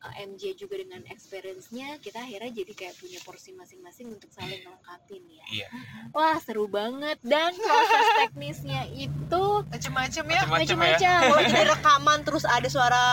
uh, 0.00 0.14
MJ 0.24 0.56
juga 0.56 0.80
dengan 0.80 1.04
experience-nya 1.12 2.00
kita 2.00 2.24
akhirnya 2.24 2.52
jadi 2.56 2.72
kayak 2.72 2.94
punya 2.96 3.20
porsi 3.20 3.52
masing-masing 3.52 4.16
untuk 4.16 4.32
saling 4.32 4.64
melengkapi 4.64 5.20
ya. 5.28 5.46
Iya. 5.52 5.68
Wah 6.16 6.40
seru 6.40 6.64
banget 6.64 7.20
dan 7.20 7.52
proses 7.52 8.06
teknisnya 8.24 8.88
itu 8.96 9.44
macem-macem 9.68 10.24
ya 10.24 10.36
ya. 10.36 10.42
macam-macam. 10.48 11.20
kalau 11.28 11.42
jadi 11.44 11.64
rekaman 11.76 12.18
terus 12.24 12.44
ada 12.48 12.68
suara 12.72 13.06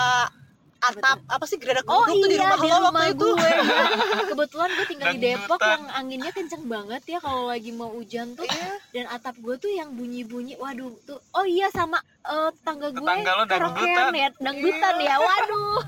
atap 0.86 1.18
apa 1.26 1.46
sih 1.46 1.56
gereda 1.56 1.80
Oh 1.86 2.04
geruduk 2.04 2.20
tuh 2.20 2.28
di 2.28 2.36
iya 2.36 2.44
rumah 2.46 2.58
di 2.58 2.68
lo 2.68 2.78
waktu 2.84 3.04
itu 3.08 3.26
gue. 3.30 3.40
ya. 3.46 3.58
Kebetulan 4.30 4.70
gue 4.70 4.86
tinggal 4.86 5.08
di 5.10 5.20
Depok 5.20 5.60
yang 5.60 5.84
anginnya 5.90 6.32
kenceng 6.32 6.64
banget 6.66 7.02
ya 7.06 7.18
kalau 7.18 7.44
lagi 7.46 7.72
mau 7.72 7.90
hujan 7.90 8.34
tuh 8.34 8.44
Iya. 8.44 8.72
dan 8.92 9.06
atap 9.10 9.36
gue 9.38 9.56
tuh 9.58 9.72
yang 9.72 9.90
bunyi-bunyi. 9.92 10.54
Waduh 10.56 10.92
tuh. 11.04 11.20
Oh 11.32 11.44
iya 11.44 11.68
sama 11.70 11.98
eh, 12.22 12.50
tetangga 12.54 12.88
gue 12.90 13.04
karaokean 13.04 13.48
dangdutan. 13.48 14.12
ya, 14.14 14.28
dangdutan 14.38 14.96
ya. 15.00 15.16
Waduh. 15.18 15.80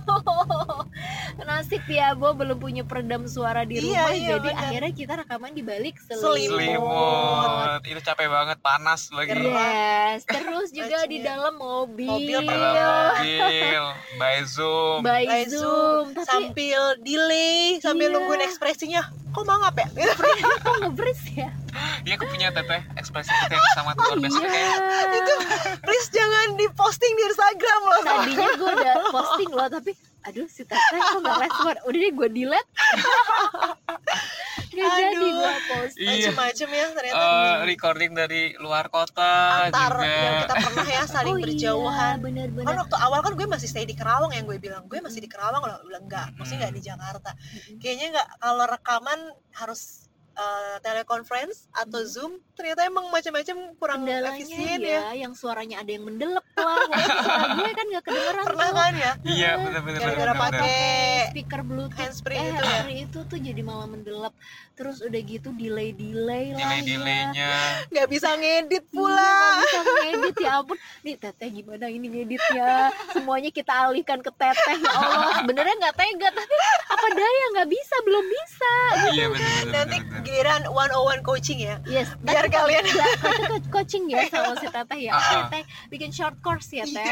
Nasib 1.46 1.84
ya, 1.86 2.12
gue 2.12 2.32
belum 2.34 2.58
punya 2.58 2.82
peredam 2.82 3.26
suara 3.26 3.62
di 3.62 3.78
Iya, 3.78 3.84
rumah 4.02 4.12
iya, 4.12 4.30
jadi 4.32 4.50
benar. 4.50 4.64
akhirnya 4.64 4.94
kita 4.94 5.14
rekaman 5.16 5.52
di 5.52 5.62
balik 5.62 5.96
Selimut. 6.02 6.58
Selimut. 6.58 7.80
Itu 7.84 8.00
capek 8.02 8.28
banget 8.28 8.58
panas 8.60 9.12
lagi. 9.12 9.36
Yes, 9.36 10.24
terus 10.26 10.72
juga 10.72 11.04
di 11.06 11.20
Anjir. 11.20 11.28
dalam 11.28 11.54
mobil. 11.54 12.08
Mobil 12.08 12.40
Dalam 12.42 13.20
mobil, 13.20 13.84
by 14.16 14.38
Zoom. 14.44 14.85
Zoom. 14.86 15.00
By 15.02 15.24
By 15.26 15.42
zoom, 15.46 15.56
Zoom, 15.56 16.06
tapi 16.14 16.26
sambil 16.28 16.82
delay 17.02 17.60
sambil 17.80 18.08
Iya. 18.08 18.16
nungguin 18.16 18.42
ekspresinya. 18.44 19.02
Kok 19.32 19.44
mangap 19.44 19.76
ya? 19.76 19.88
Kok 20.66 20.76
ngebris 20.82 21.22
ya? 21.36 21.50
Iya 22.02 22.14
aku 22.16 22.26
punya 22.26 22.50
teteh 22.50 22.82
ekspresi 22.96 23.28
teteh 23.28 23.58
yang 23.58 23.76
sama 23.76 23.92
luar 23.94 24.16
biasa. 24.16 24.40
Kayak 24.40 24.56
iya. 24.56 24.78
Itu 25.12 25.34
please 25.82 26.08
jangan 26.10 26.48
diposting 26.56 27.14
di 27.14 27.24
Instagram 27.26 27.82
loh. 27.84 28.02
Tadinya 28.02 28.50
gue 28.54 28.72
udah 28.76 28.96
posting 29.16 29.50
loh 29.52 29.68
tapi 29.68 29.92
aduh 30.24 30.48
si 30.48 30.64
teteh 30.64 30.98
kok 30.98 31.20
gak 31.20 31.38
respon? 31.42 31.76
Udah 31.84 32.00
deh 32.00 32.12
gue 32.12 32.28
delete 32.32 32.70
gak 34.76 34.92
jadi 34.96 35.16
Aduh. 35.16 35.32
gue 35.34 35.54
post. 35.72 35.96
Iya. 35.96 36.10
macem-macem 36.12 36.70
ya 36.70 36.86
ternyata. 36.94 37.24
Eh, 37.26 37.56
recording 37.66 38.12
dari 38.14 38.42
luar 38.60 38.86
kota 38.92 39.34
antar 39.68 39.94
juga. 39.98 40.12
yang 40.12 40.36
kita 40.46 40.56
pernah 40.62 40.88
ya 40.88 41.04
saling 41.08 41.36
oh 41.36 41.44
berjauhan. 41.44 42.16
iya 42.16 42.24
bener-bener 42.24 42.68
kan 42.68 42.76
waktu 42.86 42.96
awal 43.02 43.20
kan 43.26 43.34
gue 43.34 43.48
masih 43.48 43.68
stay 43.68 43.86
di 43.88 43.96
Kerawang 43.98 44.32
yang 44.36 44.46
gue 44.46 44.58
bilang. 44.62 44.84
Gue 44.86 45.00
masih 45.02 45.20
di 45.24 45.30
Kerawang 45.32 45.64
loh 45.66 45.80
bilang 45.88 46.06
enggak 46.06 46.28
maksudnya 46.38 46.68
nggak 46.68 46.76
di 46.76 46.84
Jakarta. 46.84 47.32
Kayaknya 47.82 48.08
nggak 48.14 48.28
kalau 48.40 48.66
rekaman 48.70 49.20
harus 49.56 50.05
eh, 50.36 50.76
teleconference 50.80 51.68
atau 51.72 52.04
zoom 52.04 52.32
ternyata 52.56 52.88
emang 52.88 53.12
macam-macam 53.12 53.56
kurang 53.76 54.00
kendalanya 54.04 54.36
efisien 54.40 54.80
ya, 54.80 55.12
ya. 55.12 55.28
yang 55.28 55.34
suaranya 55.36 55.84
ada 55.84 55.92
yang 55.92 56.04
mendelep 56.04 56.46
lah. 56.56 56.64
Walaupun 56.88 57.04
suara 57.20 57.46
gue 57.60 57.72
kan 57.72 57.86
gak 57.92 58.04
kedengeran 58.04 58.46
pernah 58.46 58.70
tuh. 58.70 58.78
kan 58.78 58.94
ya? 58.96 59.12
Iya 59.24 59.52
bener 59.60 59.82
Gara-gara 59.96 60.34
pakai 60.36 60.80
speaker 61.32 61.62
bluetooth. 61.64 61.94
Handsfree 61.96 62.38
eh, 62.38 62.48
itu 62.48 62.64
ya? 62.64 62.82
itu 63.08 63.20
tuh 63.26 63.40
jadi 63.40 63.62
malah 63.64 63.88
mendelep. 63.88 64.34
Terus 64.76 65.00
udah 65.00 65.22
gitu 65.24 65.50
delay 65.56 65.92
delay 65.92 66.52
lah 66.52 66.60
delay 66.60 66.80
ya. 66.80 66.84
delaynya 66.86 67.52
nggak 67.92 68.08
bisa 68.12 68.30
ngedit 68.36 68.84
Iya, 68.86 68.92
pula. 68.92 69.36
nggak 69.56 69.64
bisa 69.64 69.80
ngedit 69.84 70.36
ya 70.40 70.52
ampun. 70.60 70.78
Nih 71.04 71.16
teteh 71.16 71.50
gimana 71.50 71.86
ini 71.88 72.08
ngeditnya? 72.12 72.72
Semuanya 73.12 73.50
kita 73.52 73.74
alihkan 73.88 74.20
ke 74.20 74.32
teteh 74.32 74.78
ya 74.80 74.92
Allah. 74.92 75.44
Sebenarnya 75.44 75.76
nggak 75.80 75.96
tega 75.96 76.28
tapi 76.32 76.56
apa 76.88 77.08
daya? 77.12 77.46
Nggak 77.56 77.70
bisa 77.72 77.96
belum 78.04 78.26
bisa 78.26 78.74
iya 79.12 79.26
bener 79.30 79.50
bener 79.66 79.74
nanti 79.74 79.98
bener, 79.98 80.10
bener. 80.12 80.25
Giliran 80.26 80.66
one 80.66 80.90
on 80.90 81.06
one 81.08 81.22
coaching 81.22 81.62
ya? 81.62 81.78
Yes 81.86 82.10
biar 82.20 82.44
tapi 82.44 82.52
kalian 82.52 82.84
itu 82.84 82.98
co- 82.98 83.70
coaching 83.72 84.04
ya 84.08 84.26
sama 84.26 84.58
si 84.58 84.68
teteh 84.68 85.00
ya. 85.00 85.12
Ah, 85.16 85.22
ah. 85.22 85.32
teteh 85.46 85.62
bikin 85.88 86.10
short 86.10 86.36
course 86.40 86.68
ya 86.72 86.84
teh 86.84 87.06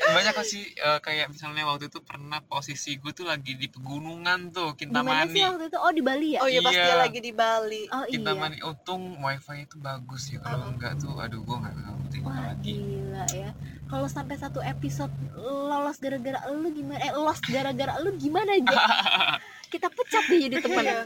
banyak 0.00 0.30
kok 0.30 0.44
sih 0.44 0.62
eh, 0.68 0.98
kayak 0.98 1.26
misalnya 1.28 1.62
waktu 1.64 1.86
itu 1.86 1.98
pernah 2.00 2.38
posisi 2.40 2.94
gue 2.96 3.10
tuh 3.10 3.24
lagi 3.24 3.54
di 3.54 3.66
pegunungan 3.66 4.50
tuh 4.50 4.74
Kintamani. 4.74 5.26
Sih 5.28 5.42
waktu 5.42 5.66
itu? 5.66 5.74
Oh 5.76 5.90
di 5.90 6.02
Bali 6.02 6.28
ya? 6.34 6.40
Oh 6.40 6.46
iya 6.46 6.60
pasti 6.60 6.78
Iya. 6.80 6.94
lagi 6.96 7.18
di 7.18 7.32
Bali. 7.32 7.82
Oh 7.88 8.02
iya. 8.02 8.12
Kintamani 8.12 8.58
untung 8.60 9.18
wifi 9.18 9.64
itu 9.64 9.74
bagus 9.76 10.28
ya 10.28 10.38
kalau 10.38 10.66
Uh-uh. 10.66 10.72
enggak 10.72 10.92
tuh 10.98 11.14
aduh 11.14 11.40
gue 11.40 11.56
nggak 11.56 11.74
Wah 12.18 12.50
lagi. 12.50 12.74
gila 12.74 13.24
ya. 13.32 13.50
Kalau 13.88 14.04
sampai 14.06 14.36
satu 14.36 14.60
episode 14.60 15.10
lolos 15.34 15.96
gara-gara 15.96 16.44
lu 16.48 16.68
gimana? 16.68 17.00
Eh 17.00 17.12
lost 17.14 17.42
gara-gara 17.44 17.96
lu 17.98 18.12
gimana 18.14 18.52
aja 18.52 18.76
Kita 19.68 19.86
pecat 19.86 20.24
deh 20.24 20.38
jadi 20.40 20.56
temen 20.58 20.80
Iya. 20.80 21.04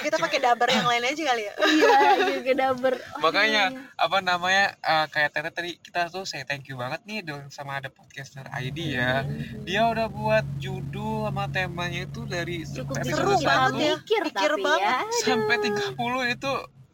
kita 0.00 0.16
pakai 0.16 0.38
dabar 0.38 0.66
yang 0.66 0.84
lain 0.84 1.02
aja 1.04 1.22
kali 1.24 1.42
ya 1.42 1.54
Iya 1.58 1.98
juga 2.32 2.52
daber 2.62 2.94
Oh, 3.10 3.20
makanya 3.20 3.64
iya. 3.68 3.80
apa 3.96 4.18
namanya 4.20 4.64
eh, 4.76 5.06
kayak 5.06 5.30
Tete 5.30 5.50
tadi 5.50 5.70
kita 5.76 6.06
tuh 6.06 6.22
saya 6.22 6.42
thank 6.42 6.64
you 6.64 6.76
banget 6.76 7.02
nih 7.02 7.20
dong 7.20 7.48
sama 7.48 7.76
ada 7.76 7.88
podcaster 7.88 8.46
ID 8.48 8.94
ya 8.94 9.12
Hmm. 9.20 9.62
dia 9.62 9.84
udah 9.86 10.06
buat 10.08 10.46
judul 10.56 11.26
sama 11.26 11.44
temanya 11.46 12.04
itu 12.04 12.22
dari 12.24 12.62
Cukup 12.62 12.94
episode 12.96 13.16
seru 13.16 13.34
banget 13.40 13.72
ya. 13.76 13.94
Mikir, 13.96 14.22
Mikir 14.24 14.50
tapi 14.50 14.62
banget. 14.62 14.80
ya 14.80 14.98
sampai 15.20 15.56
30 15.60 15.96
itu 16.30 16.52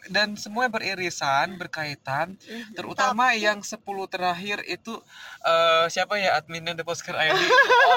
dan 0.08 0.34
semua 0.34 0.66
beririsan 0.66 1.56
berkaitan 1.56 2.36
terutama 2.72 3.32
yang 3.32 3.60
10 3.60 3.78
terakhir 4.06 4.62
itu 4.64 4.98
eh, 5.42 5.86
siapa 5.86 6.16
ya 6.16 6.34
adminnya 6.34 6.72
The 6.72 6.82
Postcard 6.82 7.16
ID 7.16 7.40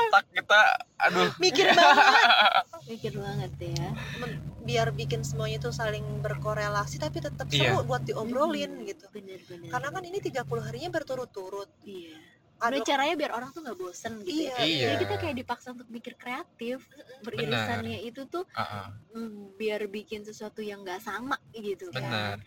otak 0.07 0.25
kita? 0.31 0.61
Aduh. 0.99 1.29
Mikir 1.37 1.71
banget. 1.71 2.05
Mikir 2.91 3.13
banget 3.15 3.51
ya. 3.59 3.87
Men- 4.17 4.39
biar 4.59 4.93
bikin 4.93 5.25
semuanya 5.25 5.57
tuh 5.57 5.71
saling 5.71 6.03
berkorelasi 6.21 7.01
tapi 7.01 7.17
tetap 7.19 7.49
Iya. 7.49 7.73
seru 7.73 7.87
buat 7.87 8.05
diobrolin 8.05 8.69
Hmm, 8.69 8.85
gitu. 8.85 9.09
Bener-bener 9.09 9.69
karena 9.69 9.87
kan 9.89 10.03
ini 10.05 10.19
30 10.21 10.45
harinya 10.61 10.89
berturut-turut. 10.91 11.69
Iya 11.81 12.28
Gimana 12.59 12.83
caranya 12.83 13.15
biar 13.15 13.31
orang 13.31 13.49
tuh 13.55 13.61
nggak 13.63 13.77
bosen 13.79 14.13
gitu 14.27 14.51
ya? 14.51 14.59
Iya. 14.59 14.63
Iya. 14.67 14.87
Jadi 14.91 15.03
kita 15.07 15.15
kayak 15.15 15.35
dipaksa 15.39 15.67
untuk 15.71 15.87
mikir 15.87 16.13
kreatif 16.19 16.83
Beririsannya 17.23 17.99
itu 18.03 18.27
tuh 18.27 18.43
ah, 18.55 18.91
mm, 19.15 19.55
biar 19.55 19.87
bikin 19.87 20.27
sesuatu 20.27 20.59
yang 20.59 20.83
nggak 20.83 20.99
sama 20.99 21.39
gitu 21.55 21.87
kan. 21.95 22.03
Benar 22.03 22.37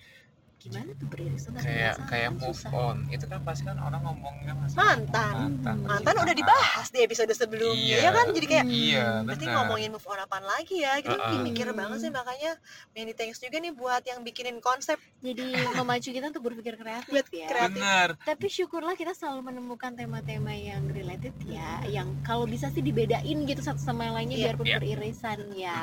Gimana 0.62 0.95
tuh 0.95 1.07
beririsan 1.07 1.50
kayak 1.57 1.95
kayak 2.07 2.31
kan 2.31 2.38
move 2.38 2.54
susah. 2.54 2.71
on 2.73 2.97
itu 3.09 3.25
kan 3.25 3.40
pasti 3.42 3.62
kan 3.62 3.76
orang 3.76 3.99
ngomongnya 4.00 4.54
masalah 4.54 4.78
Mantan. 4.95 5.35
mantan 5.35 5.76
mantan 5.83 6.14
udah 6.14 6.23
percintaan. 6.25 6.38
dibahas 6.38 6.87
di 6.88 6.99
episode 7.00 7.33
sebelumnya 7.33 7.83
Iya. 7.92 7.99
ya 7.99 8.11
kan 8.12 8.26
jadi 8.31 8.47
kayak 8.49 8.64
Hmm. 8.64 8.78
iya 8.78 9.07
berarti 9.21 9.42
benar 9.42 9.57
ngomongin 9.59 9.90
move 9.90 10.07
on 10.07 10.19
apaan 10.19 10.45
lagi 10.45 10.76
ya 10.78 10.92
gitu 10.99 11.11
Uh-uh. 11.12 11.42
mikir 11.42 11.66
banget 11.73 11.99
sih 11.99 12.11
makanya 12.11 12.52
many 12.92 13.11
thanks 13.12 13.37
juga 13.37 13.59
nih 13.59 13.73
buat 13.73 14.02
yang 14.02 14.21
bikinin 14.21 14.59
konsep 14.59 15.02
Jadi 15.19 15.42
memacu 15.78 16.09
kita 16.09 16.26
untuk 16.28 16.45
berpikir 16.45 16.75
kreatif 16.75 17.11
Buat 17.11 17.26
ya 17.28 17.47
kreatif. 17.49 17.75
benar 17.76 18.09
Tapi 18.21 18.47
syukurlah 18.49 18.95
kita 18.95 19.12
selalu 19.12 19.40
menemukan 19.45 19.92
tema-tema 19.92 20.52
yang 20.52 20.87
related 20.87 21.35
ya 21.42 21.83
Yang 21.85 22.23
kalau 22.23 22.45
bisa 22.45 22.69
sih 22.69 22.81
dibedain 22.81 23.19
gitu 23.42 23.61
satu 23.61 23.78
sama 23.78 24.04
yang 24.04 24.14
lainnya 24.16 24.37
Iya. 24.37 24.45
biarpun 24.49 24.64
Iya. 24.64 24.78
beririsan 24.78 25.38
ya 25.52 25.83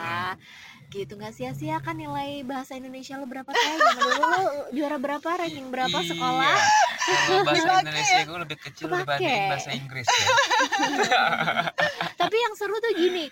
gitu 0.91 1.13
nggak 1.13 1.31
sia-sia 1.31 1.77
kan 1.77 1.93
nilai 1.93 2.41
bahasa 2.41 2.74
Indonesia 2.74 3.13
lo 3.13 3.24
berapa 3.24 3.46
zaman 3.48 3.77
dulu 3.96 4.10
lo 4.17 4.41
juara 4.72 4.98
berapa 4.98 5.29
ranking 5.38 5.69
berapa 5.69 5.93
Iya. 5.96 6.10
sekolah 6.10 6.58
Kalau 7.00 7.41
bahasa 7.43 7.69
Indonesia 7.79 8.19
gue 8.24 8.39
lebih 8.39 8.58
kecil 8.60 8.86
Kepake. 8.88 9.00
dibanding 9.00 9.50
bahasa 9.50 9.69
Inggris 9.72 10.08
ya. 10.08 10.25
tapi 12.19 12.36
yang 12.36 12.53
seru 12.53 12.75
tuh 12.75 12.91
gini 12.91 13.29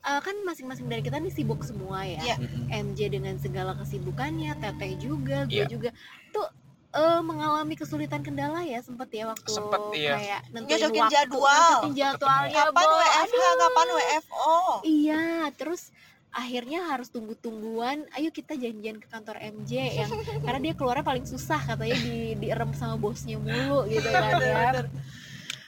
eh, 0.00 0.20
kan 0.20 0.34
masing-masing 0.40 0.86
dari 0.86 1.00
kita 1.00 1.18
nih 1.18 1.30
sibuk 1.30 1.60
semua 1.60 2.02
ya 2.04 2.22
Iya. 2.24 2.36
MJ 2.80 3.10
dengan 3.10 3.34
segala 3.36 3.74
kesibukannya 3.74 4.54
Teteh 4.56 4.92
juga 4.96 5.44
gue 5.44 5.56
Iya. 5.56 5.66
juga 5.66 5.90
tuh 6.30 6.46
eh, 6.90 7.20
mengalami 7.20 7.74
kesulitan 7.74 8.18
kendala 8.20 8.62
ya 8.62 8.78
sempet 8.80 9.10
ya 9.12 9.26
waktu 9.26 9.46
Sempet, 9.46 9.82
iya. 9.94 10.14
kayak 10.14 10.40
nentuin 10.48 10.70
Nyocokin 10.76 11.00
waktu 11.00 11.12
jadwal. 11.12 11.58
nentuin 11.76 11.94
jadwalnya 11.96 12.62
kapan 12.64 12.84
Bo. 12.84 12.94
WFH 12.96 13.34
kapan 13.56 13.86
WFO 13.90 14.58
Iya, 14.84 15.24
terus 15.54 15.82
akhirnya 16.30 16.86
harus 16.90 17.10
tunggu-tungguan. 17.10 18.06
Ayo 18.14 18.30
kita 18.30 18.54
janjian 18.54 19.02
ke 19.02 19.06
kantor 19.10 19.38
MJ 19.42 20.02
yang 20.02 20.10
karena 20.42 20.60
dia 20.70 20.74
keluarnya 20.78 21.04
paling 21.06 21.26
susah 21.26 21.58
katanya 21.62 21.98
di 21.98 22.38
dierem 22.38 22.70
sama 22.74 22.94
bosnya 22.98 23.36
mulu 23.38 23.86
gitu 23.90 24.08
kan 24.08 24.38
ya. 24.38 24.86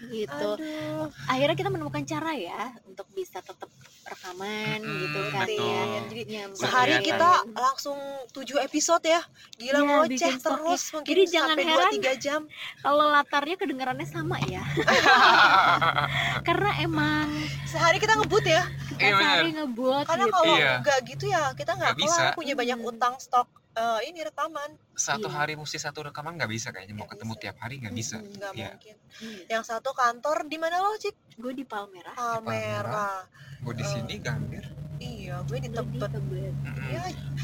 Gitu. 0.02 0.49
aduh 0.50 1.06
Akhirnya 1.25 1.54
kita 1.54 1.68
menemukan 1.68 2.02
cara 2.02 2.32
ya 2.32 2.75
untuk 2.85 3.06
bisa 3.12 3.38
tetap 3.38 3.71
rekaman 4.02 4.78
Mm-mm, 4.78 4.99
gitu 5.00 5.21
kan 5.30 5.47
betul. 5.47 5.62
ya. 5.64 5.82
Jadi 6.02 6.23
Nyampein. 6.26 6.59
sehari 6.59 6.97
kita 7.00 7.30
langsung 7.52 7.99
7 8.28 8.42
episode 8.61 9.04
ya 9.04 9.23
gila 9.54 9.73
Iya, 9.73 9.87
ngoceh 9.87 10.11
bikin 10.11 10.35
stoknya. 10.37 10.59
terus 10.66 10.82
mungkin 10.90 11.09
Jadi 11.09 11.23
jangan 11.28 11.49
sampai 11.52 11.64
heran. 11.64 11.90
2 11.92 11.99
3 12.02 12.14
jam 12.18 12.40
kalau 12.78 13.04
latarnya 13.09 13.56
kedengarannya 13.56 14.06
sama 14.06 14.37
ya. 14.44 14.62
karena 16.47 16.71
emang 16.78 17.26
sehari 17.64 17.97
kita 17.97 18.14
ngebut 18.14 18.44
ya 18.44 18.62
kita 18.92 19.00
Iya, 19.02 19.16
sehari 19.16 19.50
ngebuat 19.54 20.04
karena 20.04 20.26
gitu. 20.26 20.35
kalau 20.35 20.54
Iya. 20.54 20.73
nggak 20.80 20.99
gitu 21.06 21.25
ya 21.26 21.42
kita 21.54 21.73
nggak 21.73 21.94
bisa. 21.97 22.11
kelar 22.12 22.35
punya 22.35 22.54
banyak 22.54 22.78
Hmm. 22.78 22.90
utang 22.90 23.14
stok 23.16 23.47
eh, 23.73 24.00
ini 24.05 24.21
rekaman 24.21 24.71
Satu 24.93 25.26
Iya. 25.26 25.35
hari 25.35 25.52
mesti 25.55 25.76
satu 25.76 26.02
rekaman 26.02 26.37
nggak 26.37 26.49
bisa 26.49 26.69
kayaknya 26.69 26.93
mau 26.93 27.05
Nggak 27.05 27.17
ketemu 27.17 27.33
bisa. 27.33 27.43
tiap 27.43 27.57
hari 27.59 27.75
nggak 27.79 27.95
bisa. 27.95 28.17
Nggak 28.19 28.52
Iya. 28.52 28.69
mungkin 28.71 28.97
Iya. 29.19 29.45
yang 29.50 29.62
satu 29.62 29.91
kantor 29.93 30.37
di 30.45 30.57
mana 30.57 30.76
lo 30.79 30.93
cik 30.95 31.17
Gue 31.35 31.52
di 31.52 31.64
Palmerah. 31.64 32.12
Palmerah 32.12 33.25
Gue 33.61 33.73
di 33.73 33.81
Eh. 33.81 33.88
sini 33.88 34.14
gambir. 34.19 34.64
iya 34.99 35.43
gue 35.43 35.59
di 35.59 35.67
Tebet 35.67 35.99
Tebet. 36.07 36.55
Mm-mm. 36.62 36.88
ya 36.88 37.02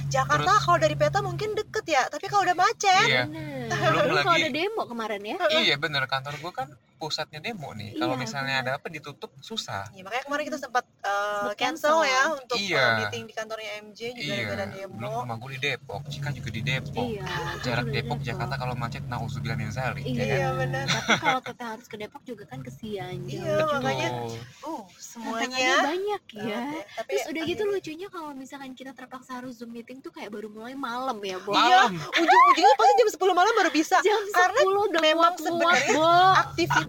Jakarta 0.08 0.46
Terus- 0.48 0.62
kalau 0.62 0.78
dari 0.78 0.94
peta 0.94 1.18
mungkin 1.18 1.52
deket 1.52 1.84
ya 1.84 2.06
tapi 2.06 2.26
kalau 2.26 2.44
udah 2.44 2.54
macet 2.54 3.02
Iya. 3.04 3.24
Belum 3.26 4.06
Lu 4.06 4.14
kalau 4.16 4.30
lagi- 4.30 4.42
ada 4.42 4.50
demo 4.52 4.82
kemarin 4.84 5.22
ya. 5.22 5.36
Iya 5.52 5.74
bener 5.76 6.06
kantor 6.06 6.34
gue 6.36 6.52
kan 6.52 6.68
pusatnya 6.98 7.38
demo 7.38 7.70
nih. 7.72 7.94
Kalau 7.94 8.12
Iya, 8.12 8.20
misalnya 8.20 8.54
bener. 8.56 8.68
ada 8.68 8.76
apa 8.76 8.86
ditutup 8.88 9.30
susah. 9.38 9.86
Ya, 9.90 10.02
makanya 10.02 10.24
kemarin 10.26 10.44
kita 10.44 10.58
sempat 10.58 10.84
uh, 11.00 11.54
cancel 11.54 11.56
cancel. 11.56 11.98
ya 12.04 12.22
untuk 12.34 12.56
Iya. 12.58 12.82
uh, 12.82 12.96
meeting 13.00 13.24
di 13.24 13.32
kantornya 13.32 13.70
MJ 13.80 14.00
juga 14.12 14.34
Iya. 14.34 14.66
Belum 14.90 14.98
demo. 14.98 15.22
rumah 15.22 15.36
gue 15.38 15.50
di 15.54 15.60
Depok. 15.62 16.02
Cika 16.04 16.28
juga 16.30 16.50
di 16.50 16.62
Depok. 16.62 17.06
Iya. 17.06 17.24
Jarak 17.62 17.84
di 17.86 17.94
Depok 17.94 18.18
Jakarta 18.20 18.54
kalau 18.54 18.74
macet 18.74 19.04
nauzubillah 19.04 19.54
min 19.54 19.70
zalik. 19.70 20.02
Iya, 20.02 20.18
ya 20.20 20.36
kan? 20.44 20.58
bener. 20.58 20.84
Tapi 20.84 21.10
kalau 21.16 21.40
kita 21.40 21.64
harus 21.68 21.86
ke 21.86 21.96
Depok 21.96 22.22
juga 22.24 22.44
kan 22.44 22.60
kesian. 22.60 23.16
Iya, 23.24 23.54
Jangan 23.56 23.78
makanya 23.78 24.08
Betul. 24.10 24.36
Uh, 24.60 24.82
semuanya. 24.98 25.74
banyak 25.80 26.22
ya. 26.34 26.42
ya. 26.44 26.60
Tapi 26.96 27.10
Terus 27.10 27.24
udah 27.28 27.42
gitu 27.46 27.62
lucunya 27.64 28.08
kalau 28.08 28.30
misalkan 28.32 28.72
kita 28.72 28.90
terpaksa 28.90 29.38
harus 29.38 29.56
zoom 29.56 29.70
meeting 29.70 29.98
tuh 29.98 30.10
kayak 30.10 30.28
baru 30.28 30.48
mulai 30.48 30.74
malam 30.74 31.16
ya, 31.20 31.38
Bo. 31.38 31.52
Malam. 31.52 31.94
ujung-ujungnya 31.94 32.74
pasti 32.74 32.92
jam 32.96 33.08
10 33.14 33.32
malam 33.32 33.52
baru 33.54 33.70
bisa. 33.70 33.96
Jam 34.00 34.20
Karena 34.28 34.60
10 34.60 34.88
udah 34.88 35.02
memang 35.02 35.32
sebenarnya 35.36 35.92
Bo. 35.92 36.08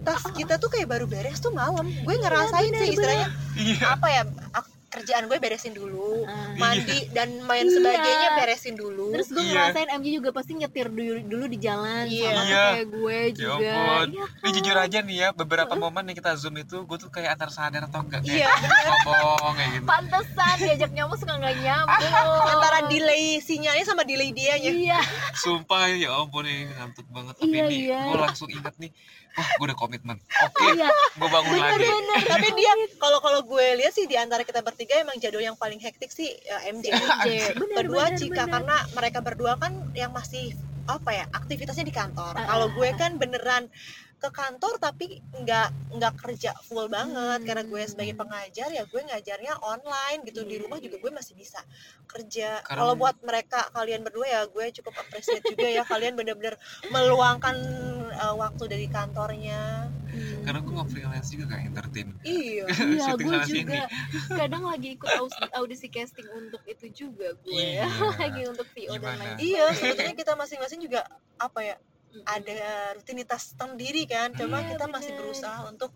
Aktivitas 0.00 0.32
kita 0.32 0.54
tuh 0.56 0.72
kayak 0.72 0.88
baru 0.88 1.04
beres 1.04 1.38
tuh 1.38 1.52
malam. 1.52 1.84
Gue 1.84 2.16
ngerasain 2.16 2.72
bener, 2.72 2.80
sih 2.80 2.88
istilahnya 2.96 3.28
Iya. 3.54 3.84
apa 3.92 4.06
ya? 4.08 4.22
Kerjaan 4.90 5.24
gue 5.24 5.38
beresin 5.38 5.70
dulu 5.70 6.22
Ah. 6.22 6.50
mandi 6.54 7.06
dan 7.08 7.38
main 7.40 7.62
Iya. 7.62 7.72
sebagainya 7.72 8.28
beresin 8.34 8.74
dulu 8.74 9.06
Terus 9.10 9.28
gue 9.28 9.38
Iya. 9.40 9.50
ngerasain 9.70 9.88
MJ 9.92 10.06
juga 10.12 10.30
pasti 10.30 10.52
nyetir 10.52 10.86
dulu, 10.86 11.14
dulu 11.24 11.44
di 11.46 11.58
jalan 11.58 12.04
Iya. 12.04 12.26
sama 12.26 12.42
Iya. 12.42 12.64
kayak 12.68 12.86
gue 12.88 13.16
Ya 13.16 13.30
juga. 13.32 13.70
ampun. 13.70 14.08
Iya 14.10 14.24
Ini 14.40 14.50
jujur 14.52 14.76
aja 14.76 14.98
nih 15.00 15.16
ya, 15.16 15.28
beberapa 15.32 15.74
momen 15.74 16.02
nih 16.04 16.16
kita 16.16 16.30
zoom 16.34 16.56
itu, 16.56 16.76
gue 16.80 16.98
tuh 16.98 17.08
kayak 17.08 17.30
antar 17.32 17.48
sadar 17.48 17.82
atau 17.84 18.00
enggak 18.00 18.20
kayak 18.20 18.34
Iya, 18.36 18.48
ngomong 19.06 19.54
kayak 19.54 19.70
gitu. 19.72 19.84
Pantesan 19.86 20.54
diajak 20.58 20.90
nyamuk 20.90 21.16
suka 21.16 21.34
nggak 21.36 21.54
nyambung. 21.56 21.98
antara 22.52 22.78
delay 22.86 23.24
sinyalnya 23.38 23.84
sama 23.84 24.02
delay 24.02 24.30
dianya 24.30 24.70
Iya. 24.70 24.98
Sumpah 25.36 25.86
ya 25.88 26.10
ampun 26.16 26.42
ini 26.42 26.66
ngantuk 26.68 27.06
banget. 27.08 27.34
Tapi 27.36 27.46
Iya, 27.48 27.64
ini 27.64 27.76
iya. 27.86 28.00
gue 28.02 28.16
langsung 28.18 28.48
ingat 28.48 28.74
nih, 28.76 28.90
wah 29.30 29.46
gue 29.46 29.64
udah 29.64 29.78
komitmen. 29.78 30.16
Oke, 30.18 30.66
Iya. 30.72 30.88
gue 30.90 31.28
bangun 31.28 31.54
lagi. 31.54 31.72
Bener-bener. 31.76 32.18
tapi 32.26 32.48
dia 32.52 32.70
kalau 32.96 33.18
kalau 33.18 33.40
gue 33.42 33.66
lihat 33.76 33.92
sih 33.92 34.04
di 34.04 34.16
antara 34.16 34.42
kita 34.42 34.60
bertiga 34.60 34.78
emang 34.88 35.16
jadwal 35.20 35.44
yang 35.44 35.58
paling 35.58 35.76
hektik 35.76 36.08
sih 36.08 36.32
ya, 36.46 36.64
MJ 36.72 36.94
MJ. 36.94 37.28
Bener, 37.60 37.76
kedua 37.84 38.04
bener, 38.08 38.18
Cika 38.20 38.44
bener. 38.46 38.52
karena 38.56 38.76
mereka 38.96 39.18
berdua 39.20 39.52
kan 39.60 39.72
yang 39.92 40.14
masih 40.14 40.56
apa 40.88 41.10
ya 41.12 41.24
aktivitasnya 41.30 41.86
di 41.86 41.94
kantor 41.94 42.34
Ah, 42.34 42.46
kalau 42.48 42.66
ah, 42.70 42.74
gue 42.74 42.88
ah. 42.88 42.96
kan 42.96 43.10
beneran 43.20 43.68
ke 44.20 44.30
kantor 44.30 44.76
tapi 44.76 45.18
nggak 45.34 45.68
nggak 45.92 46.14
kerja 46.14 46.52
full 46.62 46.86
banget 46.86 47.40
Hmm. 47.40 47.46
karena 47.46 47.64
gue 47.64 47.82
sebagai 47.82 48.14
pengajar 48.14 48.68
ya 48.68 48.84
gue 48.84 49.00
ngajarnya 49.00 49.56
online 49.58 50.20
gitu 50.22 50.44
di 50.44 50.56
rumah 50.56 50.76
juga 50.76 50.96
gue 50.96 51.08
masih 51.10 51.32
bisa 51.34 51.58
kerja 52.06 52.60
Karena- 52.60 52.78
kalau 52.78 52.94
buat 52.94 53.16
mereka 53.20 53.64
kalian 53.70 54.02
berdua 54.02 54.26
ya 54.26 54.40
gue 54.44 54.66
cukup 54.72 54.92
appreciate 54.94 55.40
juga 55.42 55.66
ya 55.66 55.82
kalian 55.82 56.14
bener-bener 56.14 56.60
meluangkan 56.90 57.56
uh, 58.14 58.36
waktu 58.36 58.64
dari 58.66 58.86
kantornya 58.86 59.88
Hmm. 60.10 60.42
Karena 60.42 60.58
gue 60.58 60.72
nggak 60.74 60.90
freelance 60.90 61.30
juga 61.30 61.44
kayak 61.48 61.64
entertain. 61.70 62.08
iya 62.24 62.66
Iya, 62.98 63.14
gue 63.14 63.30
sini. 63.46 63.62
juga 63.62 63.86
kadang 64.28 64.66
lagi 64.66 64.98
ikut 64.98 65.06
audisi 65.52 65.86
casting 65.86 66.26
untuk 66.28 66.58
itu 66.66 66.90
juga 66.90 67.30
gue 67.38 67.54
Iya. 67.54 67.86
lagi 68.18 68.42
untuk 68.44 68.66
VO 68.68 68.98
dan 68.98 69.14
lain 69.14 69.38
iya 69.38 69.70
sebetulnya 69.70 70.10
kita 70.12 70.34
masing-masing 70.34 70.82
juga 70.82 71.06
apa 71.38 71.60
ya. 71.62 71.76
Ada 72.24 72.60
rutinitas 72.94 73.54
sendiri 73.54 74.04
kan. 74.04 74.34
Cuma 74.34 74.60
Iya, 74.60 74.74
kita 74.74 74.84
masih 74.86 75.12
bener. 75.12 75.20
berusaha 75.22 75.60
untuk 75.66 75.90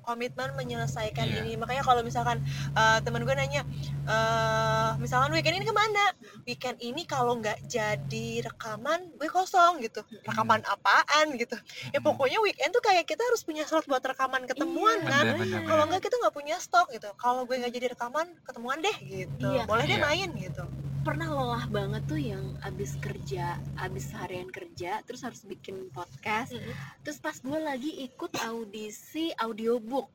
komitmen 0.00 0.54
menyelesaikan 0.54 1.26
Iya. 1.26 1.42
ini. 1.42 1.52
Makanya 1.54 1.82
kalau 1.82 2.00
misalkan 2.00 2.38
eh, 2.72 2.98
temen 3.02 3.22
gue 3.22 3.34
nanya 3.34 3.66
eh 4.06 4.90
misalkan 4.96 5.30
weekend 5.30 5.56
ini 5.56 5.66
ke 5.66 5.74
mana? 5.74 6.04
Weekend 6.44 6.78
ini 6.80 7.02
kalau 7.04 7.36
nggak 7.36 7.66
jadi 7.66 8.26
rekaman 8.44 9.10
gue 9.12 9.28
kosong 9.28 9.82
gitu. 9.82 10.00
Rekaman 10.22 10.62
apaan 10.64 11.34
gitu? 11.34 11.58
Ya 11.90 11.98
pokoknya 11.98 12.38
weekend 12.38 12.70
tuh 12.70 12.80
kayak 12.80 13.04
kita 13.04 13.20
harus 13.20 13.42
punya 13.42 13.66
slot 13.66 13.84
buat 13.84 14.00
rekaman 14.00 14.46
ketemuan 14.46 15.02
Iya, 15.02 15.10
kan. 15.10 15.24
kalau 15.66 15.84
nggak 15.86 16.00
kita 16.00 16.14
nggak 16.16 16.34
punya 16.34 16.56
stok 16.56 16.88
gitu. 16.90 17.10
Kalau 17.16 17.42
gue 17.42 17.56
nggak 17.56 17.72
jadi 17.72 17.86
rekaman 17.92 18.26
ketemuan 18.42 18.78
deh 18.78 18.96
gitu. 19.00 19.46
Iya. 19.46 19.66
boleh 19.66 19.84
deh 19.84 19.98
Iya. 19.98 20.04
main 20.04 20.30
gitu 20.32 20.64
pernah 21.06 21.30
lelah 21.30 21.70
banget 21.70 22.02
tuh 22.10 22.18
yang 22.18 22.42
abis 22.66 22.98
kerja 22.98 23.54
abis 23.78 24.10
seharian 24.10 24.50
kerja 24.50 25.06
terus 25.06 25.22
harus 25.22 25.46
bikin 25.46 25.86
podcast 25.94 26.50
Mm-mm. 26.50 26.74
terus 27.06 27.22
pas 27.22 27.38
gue 27.38 27.60
lagi 27.62 27.94
ikut 28.10 28.34
audisi 28.42 29.30
audiobook 29.38 30.10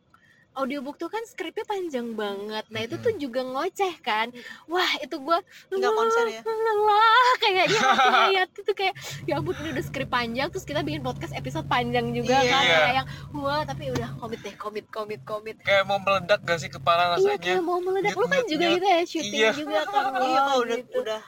audiobook 0.53 0.95
tuh 0.95 1.07
kan 1.07 1.23
skripnya 1.23 1.63
panjang 1.63 2.11
banget 2.11 2.67
nah 2.67 2.81
itu 2.81 2.95
tuh 2.95 3.15
juga 3.15 3.39
ngoceh 3.41 3.93
kan 3.99 4.27
wah 4.65 4.91
itu 4.97 5.15
gue 5.15 5.37
nggak 5.71 5.91
konsen 5.91 6.25
ya 6.29 6.41
lelah 6.43 7.31
kayaknya 7.37 7.79
ngeliat 7.79 8.49
itu 8.53 8.71
kayak 8.71 8.95
ya 9.23 9.37
ampun 9.37 9.55
ini 9.57 9.71
udah 9.71 9.81
skrip 9.81 10.07
panjang 10.07 10.47
terus 10.47 10.63
kita 10.63 10.81
bikin 10.81 10.99
podcast 10.99 11.31
episode 11.31 11.63
panjang 11.65 12.11
juga 12.11 12.35
Iya. 12.37 12.51
kan 12.51 12.61
Iya. 12.61 12.75
kayak 12.75 12.93
yang 12.93 13.07
wah 13.33 13.61
tapi 13.63 13.83
udah 13.89 14.09
komit 14.17 14.39
deh 14.41 14.55
komit 14.55 14.85
komit 14.87 15.21
komit 15.23 15.55
Kayak 15.61 15.83
mau 15.85 15.97
meledak 15.97 16.39
gak 16.41 16.57
sih 16.57 16.67
kepala 16.67 17.15
iya 17.15 17.33
rasanya? 17.33 17.39
kayak 17.39 17.63
mau 17.63 17.79
meledak 17.79 18.11
lu 18.11 18.25
kan 18.25 18.43
juga 18.45 18.65
gitu 18.69 18.85
ya 18.85 19.01
syuting 19.03 19.39
Iya. 19.39 19.51
juga 19.53 19.79
kan 19.85 20.03
iya 20.21 20.39
kalau 20.41 20.59
udah 20.61 20.77
gitu. 20.77 20.97
udah 20.99 21.21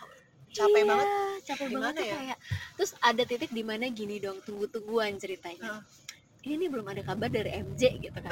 capek 0.52 0.76
Iya, 0.76 0.86
banget 0.86 1.08
capek 1.44 1.68
banget 1.72 1.94
ya? 1.98 2.14
kayak 2.14 2.38
terus 2.76 2.92
ada 3.00 3.24
titik 3.24 3.50
di 3.50 3.64
mana 3.64 3.88
gini 3.88 4.16
dong 4.18 4.38
tunggu-tungguan 4.44 5.16
ceritanya 5.16 5.80
Heeh. 5.80 6.03
Ini 6.44 6.68
belum 6.68 6.84
ada 6.84 7.02
kabar 7.08 7.32
dari 7.32 7.56
MJ 7.56 8.04
gitu 8.04 8.20
kan 8.20 8.32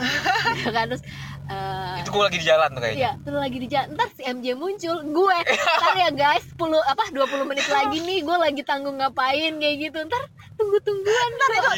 Gitu 0.60 0.72
kan 0.75 0.86
terus 0.91 1.03
eh, 1.48 2.03
Itu 2.03 2.12
gue 2.12 2.24
lagi 2.27 2.38
di 2.44 2.48
jalan 2.48 2.70
tuh 2.75 2.82
kayaknya. 2.84 3.00
Iya, 3.00 3.12
terus 3.24 3.39
lagi 3.39 3.58
di 3.58 3.68
jalan. 3.72 3.88
Ntar 3.96 4.08
si 4.12 4.22
MJ 4.27 4.48
muncul, 4.60 4.98
gue. 5.00 5.38
Ntar 5.48 5.96
ya 5.96 6.10
guys, 6.12 6.44
10 6.44 6.91
apa 6.91 7.03
20 7.13 7.50
menit 7.50 7.68
lagi 7.72 7.98
nih 8.03 8.20
gue 8.24 8.38
lagi 8.38 8.62
tanggung 8.68 9.00
ngapain 9.00 9.53
kayak 9.60 9.75
gitu. 9.80 10.00
Ntar 10.08 10.24
tunggu-tungguan 10.60 11.29
ntar 11.42 11.51
itu 11.57 11.72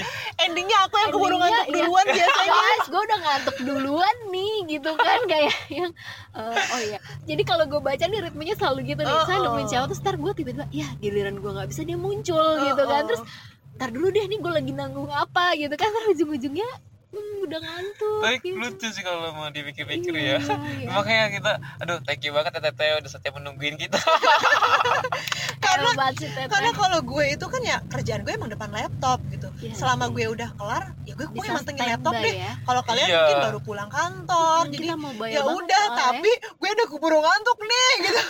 endingnya 0.44 0.78
aku 0.84 0.96
yang 1.00 1.12
keburu 1.16 1.36
ngantuk 1.40 1.66
iya. 1.72 1.76
duluan 1.88 2.06
biasanya 2.20 2.52
guys, 2.52 2.86
gue 2.92 3.02
udah 3.08 3.20
ngantuk 3.24 3.58
duluan 3.64 4.16
nih 4.28 4.56
gitu 4.76 4.92
kan 5.00 5.20
kayak 5.30 5.56
yang 5.72 5.92
eh, 6.36 6.60
oh 6.74 6.82
iya. 6.84 7.00
Jadi 7.24 7.42
kalau 7.48 7.64
gue 7.70 7.80
baca 7.80 8.04
nih 8.04 8.20
ritmenya 8.20 8.56
selalu 8.60 8.80
gitu 8.92 9.02
nih. 9.06 9.16
Oh, 9.16 9.24
Saya 9.24 9.40
oh. 9.40 9.44
nungguin 9.48 9.70
siapa 9.72 9.86
terus 9.88 10.02
ntar 10.04 10.16
gue 10.20 10.32
tiba-tiba 10.36 10.66
ya 10.74 10.88
giliran 11.00 11.40
gue 11.40 11.52
nggak 11.54 11.70
bisa 11.70 11.82
dia 11.88 11.96
muncul 11.96 12.60
gitu 12.60 12.84
kan. 12.84 13.04
Oh, 13.04 13.08
Terus 13.08 13.24
ntar 13.78 13.90
dulu 13.90 14.08
deh 14.14 14.26
nih 14.30 14.38
gue 14.40 14.52
lagi 14.54 14.72
nanggung 14.74 15.10
apa 15.10 15.58
gitu 15.58 15.74
kan. 15.74 15.88
Ntar 15.90 16.06
ujung-ujungnya 16.14 16.70
hmm, 17.14 17.46
udah 17.46 17.60
ngantuk. 17.62 18.22
Tapi 18.26 18.38
gitu. 18.42 18.58
lucu 18.58 18.88
sih 18.90 19.04
kalau 19.06 19.30
mau 19.34 19.50
dipikir-pikir 19.54 20.14
Iya, 20.14 20.38
ya. 20.42 20.56
iya. 20.82 20.88
Makanya 20.90 21.26
kita, 21.34 21.52
aduh 21.82 21.98
thank 22.06 22.26
you 22.26 22.34
banget 22.34 22.58
ya 22.58 22.62
Teteh 22.70 22.98
udah 23.02 23.10
setia 23.10 23.32
menungguin 23.34 23.78
kita. 23.78 23.98
Karena 25.76 25.92
banget 25.94 26.16
sih 26.16 26.30
Teteh. 26.30 26.48
karena 26.48 26.72
kalau 26.72 27.00
gue 27.02 27.26
itu 27.28 27.46
kan 27.46 27.62
ya 27.62 27.78
kerjaan 27.84 28.22
gue 28.22 28.34
emang 28.34 28.48
depan 28.48 28.70
laptop 28.70 29.20
gitu 29.28 29.48
Iya, 29.56 29.74
selama 29.74 30.10
gue 30.10 30.26
udah 30.26 30.50
kelar 30.54 30.84
ya 31.04 31.14
gue 31.14 31.26
gue 31.26 31.46
mantengin 31.46 31.88
laptop 31.88 32.14
deh 32.16 32.36
ya. 32.38 32.52
kalau 32.62 32.82
kalian 32.82 33.08
Iya. 33.08 33.18
mungkin 33.18 33.38
baru 33.44 33.60
pulang 33.60 33.90
kantor 33.90 34.62
Hmm, 34.62 34.72
jadi 34.72 34.84
kita 34.84 34.96
mau 34.98 35.14
bayar 35.14 35.34
ya 35.34 35.42
udah 35.46 35.84
tapi 35.96 36.32
gue 36.32 36.70
udah 36.70 36.88
keburu 36.88 37.18
ngantuk 37.18 37.60
nih 37.62 37.92
gitu 38.06 38.22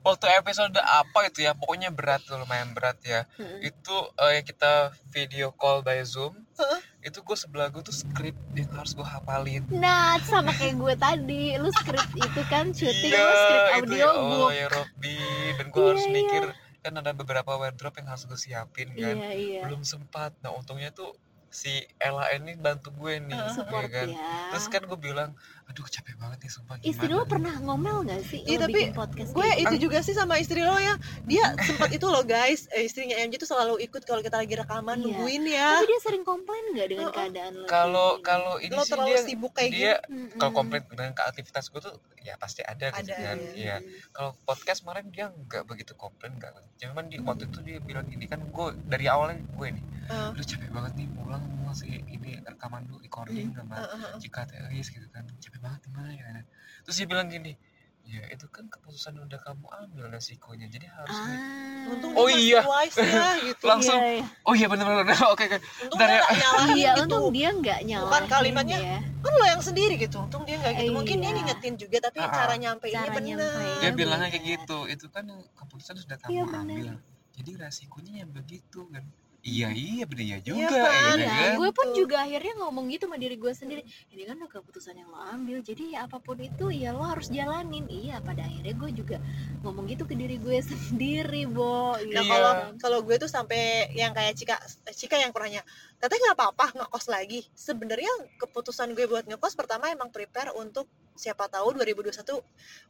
Waktu 0.00 0.26
episode 0.32 0.72
apa 0.78 1.28
itu 1.28 1.42
ya, 1.42 1.52
pokoknya 1.52 1.90
berat 1.90 2.24
tuh 2.24 2.40
lumayan 2.40 2.72
berat 2.72 2.96
ya. 3.02 3.28
Mm-mm. 3.36 3.60
Itu 3.60 3.92
yang 4.16 4.40
kita 4.42 4.72
video 5.06 5.52
call 5.52 5.84
by 5.84 6.00
Zoom. 6.00 6.47
Heeh. 6.58 6.80
Itu 7.06 7.22
gue 7.22 7.36
sebelah 7.38 7.70
gue 7.70 7.80
tuh 7.80 7.94
skrip 7.94 8.34
yang 8.52 8.66
harus 8.74 8.92
gue 8.92 9.06
hafalin. 9.06 9.62
Nah, 9.70 10.18
sama 10.26 10.50
kayak 10.52 10.74
gue 10.76 10.94
tadi, 10.98 11.42
lu 11.56 11.70
skrip 11.70 12.02
itu 12.12 12.40
kan 12.50 12.74
syuting 12.74 13.14
Iya, 13.14 13.22
lu 13.22 13.34
skrip 13.38 13.64
audio 13.78 13.96
ya, 13.96 14.08
oh 14.10 14.50
ya 14.50 14.66
Robby 14.66 15.18
dan 15.54 15.66
gue 15.70 15.78
Iya, 15.78 15.88
harus 15.94 16.04
iya. 16.04 16.14
mikir 16.14 16.42
kan 16.78 16.94
ada 16.94 17.10
beberapa 17.10 17.58
wardrobe 17.58 17.98
yang 17.98 18.08
harus 18.10 18.24
gue 18.24 18.38
siapin 18.38 18.88
kan 18.94 19.16
Iya, 19.18 19.30
iya. 19.34 19.60
belum 19.66 19.82
sempat 19.82 20.34
nah 20.40 20.54
untungnya 20.54 20.94
tuh 20.94 21.10
si 21.50 21.72
Ella 21.96 22.28
ini 22.30 22.52
bantu 22.54 22.92
gue 22.92 23.18
nih 23.18 23.32
Heeh. 23.32 23.54
Support 23.54 23.84
ya 23.84 23.94
kan 23.94 24.08
ya. 24.10 24.20
terus 24.52 24.66
kan 24.66 24.82
gue 24.84 24.98
bilang 24.98 25.30
aduh 25.64 25.84
capek 25.84 26.16
banget 26.16 26.38
nih 26.40 26.50
sumpah 26.50 26.76
gimana 26.76 26.88
Istri 26.90 27.08
lo 27.10 27.24
pernah 27.24 27.54
ngomel 27.58 27.96
gak 28.02 28.24
sih 28.24 28.40
Iya, 28.42 28.56
lo 28.56 28.62
tapi 28.64 28.80
gue 28.88 29.48
itu 29.54 29.68
gitu? 29.68 29.84
juga 29.84 29.98
sih 30.00 30.12
sama 30.12 30.36
istri 30.36 30.60
lo 30.60 30.76
ya 30.76 30.96
dia 31.24 31.44
sempat 31.58 31.88
itu 31.90 32.04
loh 32.04 32.20
guys 32.22 32.68
eh, 32.70 32.84
istrinya 32.84 33.16
MJ 33.18 33.36
tuh 33.38 33.48
selalu 33.48 33.80
ikut 33.82 34.00
kalau 34.02 34.20
kita 34.20 34.36
lagi 34.36 34.54
rekaman 34.54 34.96
Iya. 34.96 35.04
nungguin 35.04 35.42
ya 35.44 35.68
Tapi 35.74 35.86
dia 35.86 36.00
sering 36.00 36.24
komplain 36.24 36.64
gak 36.72 36.88
dengan 36.88 37.04
Heeh. 37.04 37.16
keadaan 37.18 37.52
lo? 37.54 37.66
kalau 37.66 38.08
kalau 38.20 38.54
ini 38.58 38.72
lo 38.72 38.80
sih 38.80 38.90
terlalu 38.90 39.08
dia 39.10 39.20
sibuk 39.22 39.52
kayak 39.52 39.70
dia 39.70 39.94
Mm-mm. 40.04 40.36
kalau 40.36 40.52
komplain 40.54 40.82
dengan 40.86 41.12
ke 41.12 41.22
aktivitas 41.22 41.64
gue 41.68 41.80
tuh 41.82 41.94
ya 42.18 42.36
pasti 42.36 42.60
ada, 42.60 42.88
gitu 42.90 43.08
Ada, 43.08 43.14
kan 43.16 43.38
iya. 43.54 43.76
iya 43.80 43.88
kalau 44.10 44.36
podcast 44.42 44.80
kemarin 44.80 45.08
dia 45.08 45.28
nggak 45.28 45.64
begitu 45.64 45.92
komplain 45.94 46.32
nggak 46.34 46.52
cuman 46.78 47.08
di 47.08 47.16
waktu 47.18 47.44
itu 47.44 47.58
dia 47.62 47.78
bilang 47.78 48.04
gini 48.04 48.24
kan 48.24 48.40
gue 48.40 48.68
dari 48.84 49.04
awalnya 49.04 49.40
gue 49.50 49.68
nih 49.70 49.84
Eh, 50.08 50.32
udah 50.32 50.40
capek 50.40 50.72
banget 50.72 50.92
nih 50.96 51.08
pulang 51.12 51.37
masih 51.62 52.00
ini 52.02 52.40
rekaman 52.40 52.84
dulu 52.84 52.98
recording 52.98 53.52
sama 53.52 53.76
eh, 53.76 53.86
eh, 53.86 54.00
eh. 54.06 54.18
jika 54.18 54.42
teris 54.44 54.86
gitu 54.88 55.06
kan 55.08 55.24
capek 55.34 55.60
banget 55.60 55.80
gimana 55.84 56.10
ya 56.10 56.42
terus 56.82 56.96
dia 56.96 57.06
bilang 57.06 57.28
gini 57.28 57.54
ya 58.02 58.24
itu 58.26 58.48
kan 58.48 58.64
keputusan 58.66 59.20
udah 59.20 59.36
kamu 59.36 59.68
ambil 59.68 60.08
resikonya 60.08 60.64
jadi 60.66 60.88
harus 60.88 61.12
Ah. 61.12 61.92
untung 61.92 62.16
Oh 62.16 62.24
dia 62.24 62.40
iya. 62.40 62.60
ya 62.96 63.28
gitu 63.46 63.64
Langsung. 63.64 64.00
Iya, 64.00 64.12
iya. 64.14 64.26
oh 64.42 64.54
iya 64.54 64.64
benar-benar 64.64 65.04
oke 65.28 65.44
oke 65.44 65.58
untung 65.84 65.92
Bentar 65.92 66.08
dia 66.08 66.16
ya. 66.16 66.24
nyalahin 66.40 66.72
Iya, 66.72 66.88
gitu 66.88 67.02
untung 67.04 67.24
dia 67.28 67.48
nggak 67.52 67.78
nyalahin 67.84 68.24
kalimatnya, 68.26 68.78
ya. 68.80 68.98
kan 69.20 69.32
lo 69.34 69.44
yang 69.44 69.60
sendiri 69.60 69.94
gitu 69.96 70.16
untung 70.18 70.42
dia 70.42 70.56
nggak 70.56 70.72
gitu 70.78 70.90
mungkin 70.90 71.16
dia 71.18 71.28
Iya. 71.28 71.36
ngingetin 71.36 71.74
juga 71.76 71.96
tapi 72.00 72.18
Ah, 72.18 72.24
ah. 72.24 72.32
cara 72.32 72.40
Cara 72.40 72.48
bener 72.48 72.62
nyampeinnya. 72.64 73.36
dia 73.36 73.76
Iya, 73.78 73.90
bilangnya 73.92 74.28
kayak 74.30 74.44
gitu 74.46 74.78
itu 74.88 75.06
kan 75.08 75.24
keputusan 75.54 75.94
sudah 76.00 76.16
kamu 76.16 76.32
Iya, 76.32 76.42
ambil 76.48 76.96
jadi 77.36 77.50
resikonya 77.60 78.12
yang 78.24 78.30
begitu 78.32 78.88
kan 78.88 79.04
iya 79.42 79.70
iya 79.70 80.04
bener 80.04 80.26
ya 80.34 80.38
juga 80.42 80.58
Iya 80.58 80.68
kan? 80.82 81.16
Iya, 81.18 81.30
kan 81.30 81.50
gue 81.56 81.70
pun 81.72 81.88
juga 81.94 82.16
akhirnya 82.26 82.52
ngomong 82.58 82.84
gitu 82.90 83.06
sama 83.06 83.16
diri 83.22 83.36
gue 83.38 83.52
sendiri. 83.54 83.82
Ini 84.10 84.22
kan 84.26 84.34
udah 84.42 84.50
keputusan 84.50 84.94
yang 84.98 85.08
lo 85.08 85.18
ambil, 85.18 85.62
jadi 85.62 85.84
ya 85.94 85.98
apa 86.10 86.18
pun 86.18 86.36
itu 86.42 86.68
ya 86.74 86.90
lo 86.90 87.06
harus 87.06 87.30
jalanin. 87.30 87.86
Iya, 87.86 88.18
pada 88.20 88.44
akhirnya 88.44 88.74
gue 88.74 88.90
juga 88.92 89.16
ngomong 89.62 89.86
gitu 89.88 90.04
ke 90.10 90.14
diri 90.18 90.36
gue 90.42 90.58
sendiri, 90.72 91.46
Bo. 91.48 91.94
Nah 92.10 92.22
Gitu. 92.24 92.28
kalau 92.28 92.52
kalau 92.82 92.98
gue 93.06 93.16
tuh 93.16 93.30
sampai 93.30 93.88
yang 93.94 94.10
kayak 94.12 94.34
Cika 94.36 94.56
Cika 94.90 95.16
yang 95.16 95.30
kurangnya, 95.30 95.62
teteh 95.98 96.14
nggak 96.16 96.36
apa-apa 96.36 96.66
ngekos 96.74 97.06
lagi. 97.06 97.42
Sebenarnya 97.52 98.10
keputusan 98.38 98.92
gue 98.92 99.04
buat 99.04 99.24
ngekos 99.24 99.52
pertama 99.52 99.88
emang 99.88 100.08
prepare 100.08 100.50
untuk 100.52 100.86
siapa 101.12 101.46
tahu 101.46 101.74
2021 101.74 102.38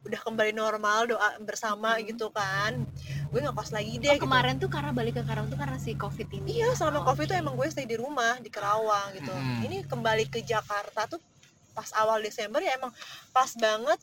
udah 0.05 0.19
kembali 0.21 0.53
normal 0.53 1.09
doa 1.09 1.33
bersama 1.39 1.97
Hmm. 1.97 2.05
gitu 2.05 2.29
kan. 2.29 2.85
Gue 3.27 3.41
ngekos 3.41 3.69
lagi 3.71 3.97
Oh, 3.97 4.01
deh. 4.03 4.13
gitu. 4.13 4.23
kemarin 4.23 4.55
tuh 4.55 4.69
karena 4.69 4.91
balik 4.91 5.17
ke 5.17 5.23
Karawang 5.23 5.49
tuh 5.49 5.57
karena 5.57 5.77
si 5.77 5.93
covid 5.93 6.29
ini. 6.31 6.61
Iya 6.61 6.69
ya? 6.69 6.77
selama 6.77 7.01
Oh, 7.01 7.05
covid 7.07 7.25
tuh 7.25 7.33
oke. 7.33 7.41
emang 7.41 7.55
gue 7.57 7.67
stay 7.67 7.83
di 7.83 7.97
rumah 7.97 8.37
di 8.37 8.47
Kerawang 8.47 9.17
gitu. 9.17 9.31
Mm-mm. 9.31 9.65
Ini 9.65 9.77
kembali 9.83 10.25
ke 10.27 10.39
Jakarta 10.39 11.09
tuh 11.09 11.17
pas 11.71 11.89
awal 11.95 12.19
Desember 12.19 12.59
ya 12.59 12.75
emang 12.75 12.93
pas 13.31 13.49
banget 13.55 13.97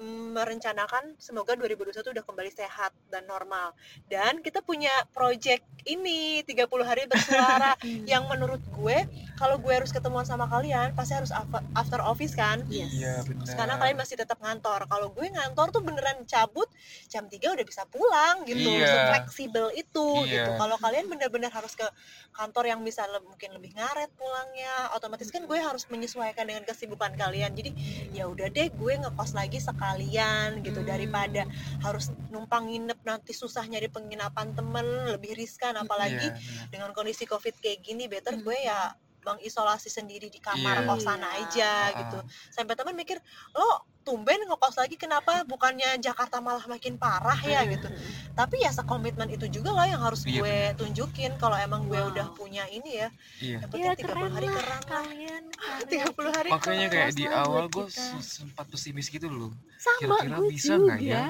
merencanakan 0.00 1.16
semoga 1.16 1.52
2021 1.52 1.92
udah 2.10 2.24
kembali 2.24 2.48
sehat 2.48 2.90
dan 3.06 3.24
normal 3.24 3.76
dan 4.06 4.40
kita 4.40 4.60
punya 4.60 4.88
project 5.10 5.60
ini 5.84 6.40
30 6.42 6.64
hari 6.80 7.04
bersuara 7.04 7.76
yang 8.10 8.24
menurut 8.26 8.62
gue 8.72 9.04
kalau 9.34 9.58
gue 9.58 9.72
harus 9.72 9.90
ketemuan 9.90 10.22
sama 10.22 10.46
kalian 10.46 10.94
pasti 10.94 11.12
harus 11.12 11.28
af- 11.28 11.48
after 11.74 12.00
office 12.00 12.32
kan 12.32 12.64
Yes. 12.64 12.94
Iya 12.94 13.14
benar. 13.22 13.44
sekarang 13.44 13.76
kalian 13.76 13.98
masih 13.98 14.16
tetap 14.16 14.38
ngantor 14.38 14.86
kalau 14.86 15.10
gue 15.10 15.26
ngantor 15.26 15.68
tuh 15.70 15.82
beneran 15.82 16.22
cabut 16.24 16.70
jam 17.06 17.26
3 17.26 17.36
udah 17.42 17.66
bisa 17.66 17.82
pulang 17.86 18.44
gitu 18.44 18.62
Iya. 18.62 19.10
fleksibel 19.10 19.74
itu 19.74 20.06
Iya. 20.24 20.46
gitu 20.46 20.50
kalau 20.56 20.76
kalian 20.78 21.06
bener-bener 21.06 21.50
harus 21.50 21.74
ke 21.74 21.84
kantor 22.32 22.64
yang 22.66 22.80
bisa 22.80 23.04
le- 23.06 23.20
mungkin 23.22 23.52
lebih 23.52 23.74
ngaret 23.74 24.08
pulangnya 24.14 24.70
otomatis 24.92 25.28
kan 25.28 25.42
gue 25.42 25.58
harus 25.58 25.84
menyesuaikan 25.86 26.46
dengan 26.46 26.62
kesibukan 26.62 27.12
kalian 27.12 27.52
jadi 27.52 27.70
ya 28.10 28.24
udah 28.24 28.48
deh 28.48 28.70
gue 28.70 28.92
ngekos 28.94 29.34
lagi 29.34 29.58
sekalian 29.82 30.62
gitu 30.62 30.78
Hmm. 30.78 30.88
daripada 30.88 31.42
harus 31.82 32.14
numpang 32.30 32.70
nginep 32.70 33.02
nanti 33.02 33.34
susah 33.34 33.66
nyari 33.66 33.90
penginapan 33.90 34.54
temen 34.54 34.86
lebih 35.10 35.34
riskan 35.34 35.74
apalagi 35.74 36.30
Iya, 36.30 36.38
benar. 36.38 36.66
dengan 36.70 36.90
kondisi 36.94 37.26
covid 37.26 37.58
kayak 37.58 37.82
gini 37.82 38.06
better 38.06 38.38
Hmm. 38.38 38.46
gue 38.46 38.58
ya 38.62 38.94
mengisolasi 39.22 39.88
sendiri 39.88 40.26
di 40.26 40.38
kamar 40.38 40.82
Iya. 40.82 40.88
kosan 40.88 41.20
Iya. 41.20 41.30
aja 41.38 41.72
Ah, 41.72 41.88
gitu 41.96 42.18
sampai 42.50 42.74
teman 42.74 42.92
mikir 42.92 43.18
lo 43.52 43.66
tumben 44.02 44.42
ngekos 44.42 44.74
lagi 44.76 44.96
kenapa 44.96 45.46
bukannya 45.46 45.94
Jakarta 45.96 46.42
malah 46.42 46.66
makin 46.66 46.98
parah 46.98 47.38
ya 47.38 47.62
gitu 47.64 47.86
tapi 48.34 48.58
ya 48.58 48.70
sekomitmen 48.70 49.30
itu 49.30 49.46
juga 49.46 49.70
lah 49.70 49.86
yang 49.86 50.02
harus 50.02 50.26
Iya, 50.26 50.42
gue 50.42 50.56
tunjukin 50.76 51.38
kalau 51.38 51.54
emang 51.54 51.86
gue 51.86 51.94
Wow. 51.94 52.10
udah 52.10 52.26
punya 52.34 52.66
ini 52.66 52.98
ya 52.98 53.08
Iya. 53.38 53.58
yang 53.58 53.62
Ya 53.62 53.66
penting 53.68 53.94
30 53.94 54.02
keren 54.02 54.32
hari 54.32 54.46
lah 54.48 54.58
kalian. 54.82 54.82
kalian. 54.90 55.42
30 55.86 56.30
hari 56.32 56.48
Makanya 56.50 56.86
kayak 56.88 57.10
di 57.14 57.24
awal 57.24 57.64
gue 57.68 57.86
sempat 58.20 58.66
pesimis 58.66 59.06
gitu 59.06 59.30
loh. 59.30 59.54
Sama 59.78 60.18
Kira-kira 60.18 60.38
bisa 60.44 60.72
nggak 60.74 60.98
ya? 61.00 61.22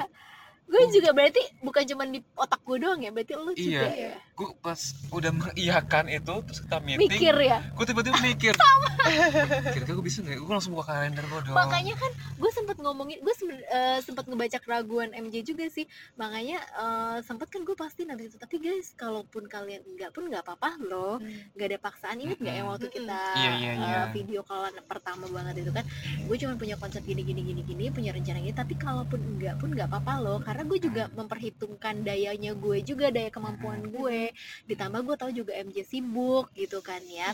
Gue 0.65 0.89
juga 0.89 1.13
berarti 1.13 1.43
bukan 1.61 1.83
cuma 1.85 2.03
di 2.05 2.19
otak 2.33 2.61
gue 2.63 2.77
doang 2.81 2.97
ya, 2.99 3.13
berarti 3.13 3.33
lu 3.37 3.53
juga 3.53 3.87
Iya. 3.87 4.09
ya. 4.09 4.15
Gue 4.33 4.49
pas 4.59 4.81
udah 5.11 5.31
mengiyakan 5.31 6.05
itu 6.09 6.35
terus 6.49 6.59
kita 6.61 6.79
meeting, 6.81 7.11
Mikir 7.13 7.37
ya. 7.37 7.59
gue 7.69 7.85
tiba-tiba 7.85 8.17
mikir. 8.19 8.55
Kira-kira 9.75 9.93
gue 9.93 10.07
bisa 10.07 10.19
nggak? 10.21 10.39
Gue 10.39 10.53
langsung 10.53 10.73
buka 10.73 10.95
kalender 10.95 11.21
gue 11.23 11.41
dong. 11.45 11.55
Makanya 11.55 11.95
kan 11.95 12.09
gue 12.33 12.51
sempet 12.51 12.77
ngomongin, 12.79 13.19
gue 13.21 13.35
sempet, 13.35 13.59
eh, 13.63 13.99
sempet 14.01 14.25
ngebaca 14.25 14.59
keraguan 14.59 15.13
MJ 15.13 15.45
juga 15.45 15.69
sih. 15.69 15.85
Makanya 16.17 16.59
eh, 16.59 17.19
sempet 17.21 17.51
kan 17.51 17.63
gue 17.63 17.77
pasti 17.77 18.03
nanti 18.03 18.27
itu. 18.27 18.37
Tapi 18.39 18.57
guys, 18.57 18.95
kalaupun 18.95 19.47
kalian 19.47 19.85
enggak 19.85 20.11
pun 20.11 20.27
nggak 20.27 20.43
apa-apa 20.43 20.81
loh. 20.81 21.21
Nggak 21.53 21.69
ada 21.69 21.79
paksaan. 21.79 22.17
Ingat 22.17 22.39
nggak 22.41 22.55
yang 22.55 22.69
waktu 22.69 22.89
kita 22.89 23.21
Iya, 23.37 23.51
iya, 23.59 23.71
eh, 23.71 23.77
iya. 23.77 24.01
video 24.11 24.41
kalan 24.43 24.73
pertama 24.87 25.29
banget 25.29 25.61
itu 25.61 25.71
kan? 25.71 25.85
Gue 26.25 26.37
cuma 26.41 26.57
punya 26.57 26.81
konsep 26.81 27.05
gini 27.05 27.21
gini 27.21 27.43
gini 27.43 27.63
gini, 27.63 27.85
punya 27.93 28.11
rencana 28.11 28.41
gini. 28.41 28.55
Tapi 28.55 28.75
kalaupun 28.75 29.21
enggak 29.37 29.61
pun 29.61 29.69
nggak 29.75 29.89
apa-apa 29.93 30.15
loh. 30.19 30.39
Karena 30.53 30.69
gue 30.69 30.79
juga 30.85 31.09
memperhitungkan 31.17 32.05
dayanya 32.05 32.53
gue 32.53 32.85
juga, 32.85 33.09
daya 33.09 33.33
kemampuan 33.33 33.89
gue. 33.89 34.29
Ditambah 34.69 35.01
gue 35.01 35.17
tahu 35.17 35.31
juga 35.33 35.57
MJ 35.57 35.81
sibuk 35.81 36.53
gitu 36.53 36.85
kan 36.85 37.01
ya. 37.09 37.33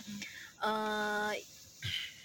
eh 0.59 1.35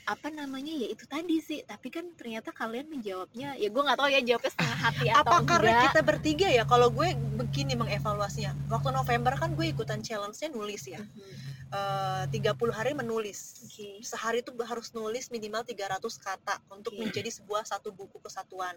apa 0.03 0.27
namanya 0.27 0.75
ya 0.75 0.91
itu 0.91 1.07
tadi 1.07 1.39
sih 1.39 1.63
tapi 1.63 1.87
kan 1.87 2.03
ternyata 2.19 2.51
kalian 2.51 2.91
menjawabnya 2.91 3.55
ya 3.55 3.71
gue 3.71 3.81
nggak 3.87 3.95
tahu 3.95 4.11
ya 4.11 4.19
jawabnya 4.19 4.51
setengah 4.51 4.79
hati 4.83 5.05
atau 5.07 5.23
apa 5.23 5.35
karena 5.47 5.71
enggak 5.71 5.83
kita 5.95 6.01
bertiga 6.03 6.47
ya 6.51 6.63
kalau 6.67 6.91
gue 6.91 7.15
begini 7.39 7.71
mengevaluasinya 7.79 8.51
waktu 8.67 8.91
November 8.91 9.31
kan 9.39 9.55
gue 9.55 9.71
ikutan 9.71 10.03
challenge-nya 10.03 10.51
nulis 10.51 10.83
ya 10.91 10.99
Mhm. 10.99 11.35
Eh, 11.73 12.23
30 12.29 12.69
hari 12.69 12.91
menulis 12.93 13.63
Oke. 13.65 14.03
sehari 14.05 14.43
tuh 14.43 14.53
harus 14.61 14.91
nulis 14.93 15.31
minimal 15.31 15.63
300 15.63 16.19
kata 16.19 16.59
untuk 16.69 16.93
Oke. 16.93 17.01
menjadi 17.01 17.31
sebuah 17.33 17.63
satu 17.63 17.89
buku 17.89 18.19
kesatuan 18.19 18.75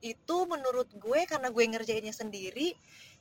itu 0.00 0.36
menurut 0.46 0.86
gue 0.94 1.20
karena 1.26 1.50
gue 1.50 1.64
ngerjainnya 1.64 2.12
sendiri 2.12 2.74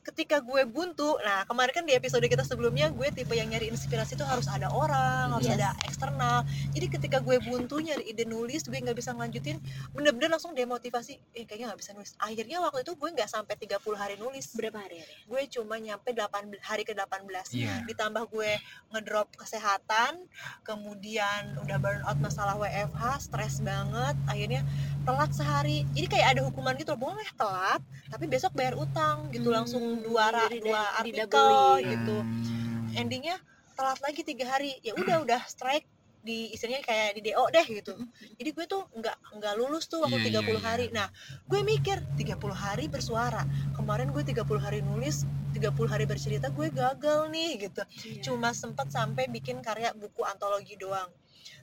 ketika 0.07 0.39
gue 0.39 0.63
buntu 0.63 1.19
nah 1.19 1.43
kemarin 1.43 1.73
kan 1.75 1.83
di 1.83 1.91
episode 1.91 2.23
kita 2.23 2.39
sebelumnya 2.39 2.87
gue 2.95 3.11
tipe 3.11 3.35
yang 3.35 3.51
nyari 3.51 3.67
inspirasi 3.67 4.15
tuh 4.15 4.23
harus 4.23 4.47
ada 4.47 4.71
orang 4.71 5.35
harus 5.35 5.51
Yes. 5.51 5.59
ada 5.59 5.69
eksternal. 5.83 6.37
Jadi 6.71 6.85
ketika 6.87 7.17
gue 7.19 7.43
buntu 7.43 7.83
nyari 7.83 8.07
ide 8.07 8.23
nulis 8.23 8.63
gue 8.63 8.79
nggak 8.79 8.95
bisa 8.95 9.11
ngelanjutin 9.11 9.59
bener-bener 9.91 10.31
langsung 10.31 10.55
demotivasi 10.55 11.19
eh 11.35 11.43
kayaknya 11.43 11.75
nggak 11.75 11.81
bisa 11.83 11.91
nulis. 11.91 12.15
Akhirnya 12.23 12.63
waktu 12.63 12.87
itu 12.87 12.95
gue 12.95 13.09
nggak 13.19 13.27
sampai 13.27 13.59
30 13.59 13.83
hari 13.99 14.15
nulis. 14.15 14.55
Berapa 14.55 14.79
hari 14.79 15.03
hari 15.03 15.11
gue 15.27 15.41
cuma 15.59 15.75
nyampe 15.75 16.15
8 16.15 16.55
hari 16.63 16.83
ke 16.87 16.95
18 16.95 17.27
Iya. 17.51 17.83
ditambah 17.83 18.23
gue 18.31 18.51
ngedrop 18.95 19.27
kesehatan 19.35 20.23
kemudian 20.63 21.59
udah 21.63 21.77
burn 21.79 22.03
out 22.07 22.19
masalah 22.19 22.55
WFH 22.55 23.27
stres 23.27 23.59
banget 23.59 24.15
akhirnya 24.27 24.61
telat 25.03 25.31
sehari. 25.31 25.87
Jadi 25.95 26.07
kayak 26.07 26.27
ada 26.35 26.41
hukuman 26.43 26.66
gitu 26.75 26.91
loh. 26.91 27.13
Boleh 27.13 27.29
telat. 27.39 27.79
Tapi 28.11 28.25
besok 28.27 28.51
bayar 28.51 28.75
utang 28.75 29.31
gitu 29.31 29.47
Hmm, 29.47 29.63
langsung 29.63 29.83
dua 30.03 30.33
jadi 30.51 30.59
dua 30.59 30.81
artikel 30.99 31.51
gitu. 31.87 32.17
Hmm. 32.19 32.99
endingnya 32.99 33.37
telat 33.77 33.99
lagi 34.03 34.25
tiga 34.27 34.57
hari. 34.57 34.75
Ya 34.83 34.97
udah 34.97 35.23
udah 35.23 35.41
strike 35.47 35.87
di 36.27 36.51
istilahnya 36.51 36.83
kayak 36.83 37.15
di 37.15 37.31
DO 37.31 37.45
deh 37.55 37.67
gitu. 37.71 37.93
Jadi 38.35 38.49
gue 38.51 38.65
tuh 38.67 38.83
nggak 38.91 39.39
nggak 39.39 39.53
lulus 39.55 39.87
tuh 39.87 40.03
waktu 40.03 40.27
iya, 40.27 40.43
30 40.43 40.51
iya. 40.51 40.59
hari. 40.59 40.85
Nah 40.91 41.07
gue 41.47 41.59
mikir 41.63 42.03
30 42.19 42.35
hari 42.51 42.91
bersuara. 42.91 43.47
Kemarin 43.79 44.11
gue 44.11 44.23
30 44.27 44.43
hari 44.59 44.83
nulis 44.83 45.23
30 45.55 45.71
hari 45.87 46.03
bercerita 46.03 46.51
gue 46.51 46.67
gagal 46.67 47.31
nih 47.31 47.69
gitu. 47.69 47.81
Iya. 48.03 48.21
cuma 48.27 48.51
sempet 48.51 48.91
sampai 48.91 49.31
bikin 49.31 49.63
karya 49.63 49.95
buku 49.95 50.27
antologi 50.27 50.75
doang. 50.75 51.07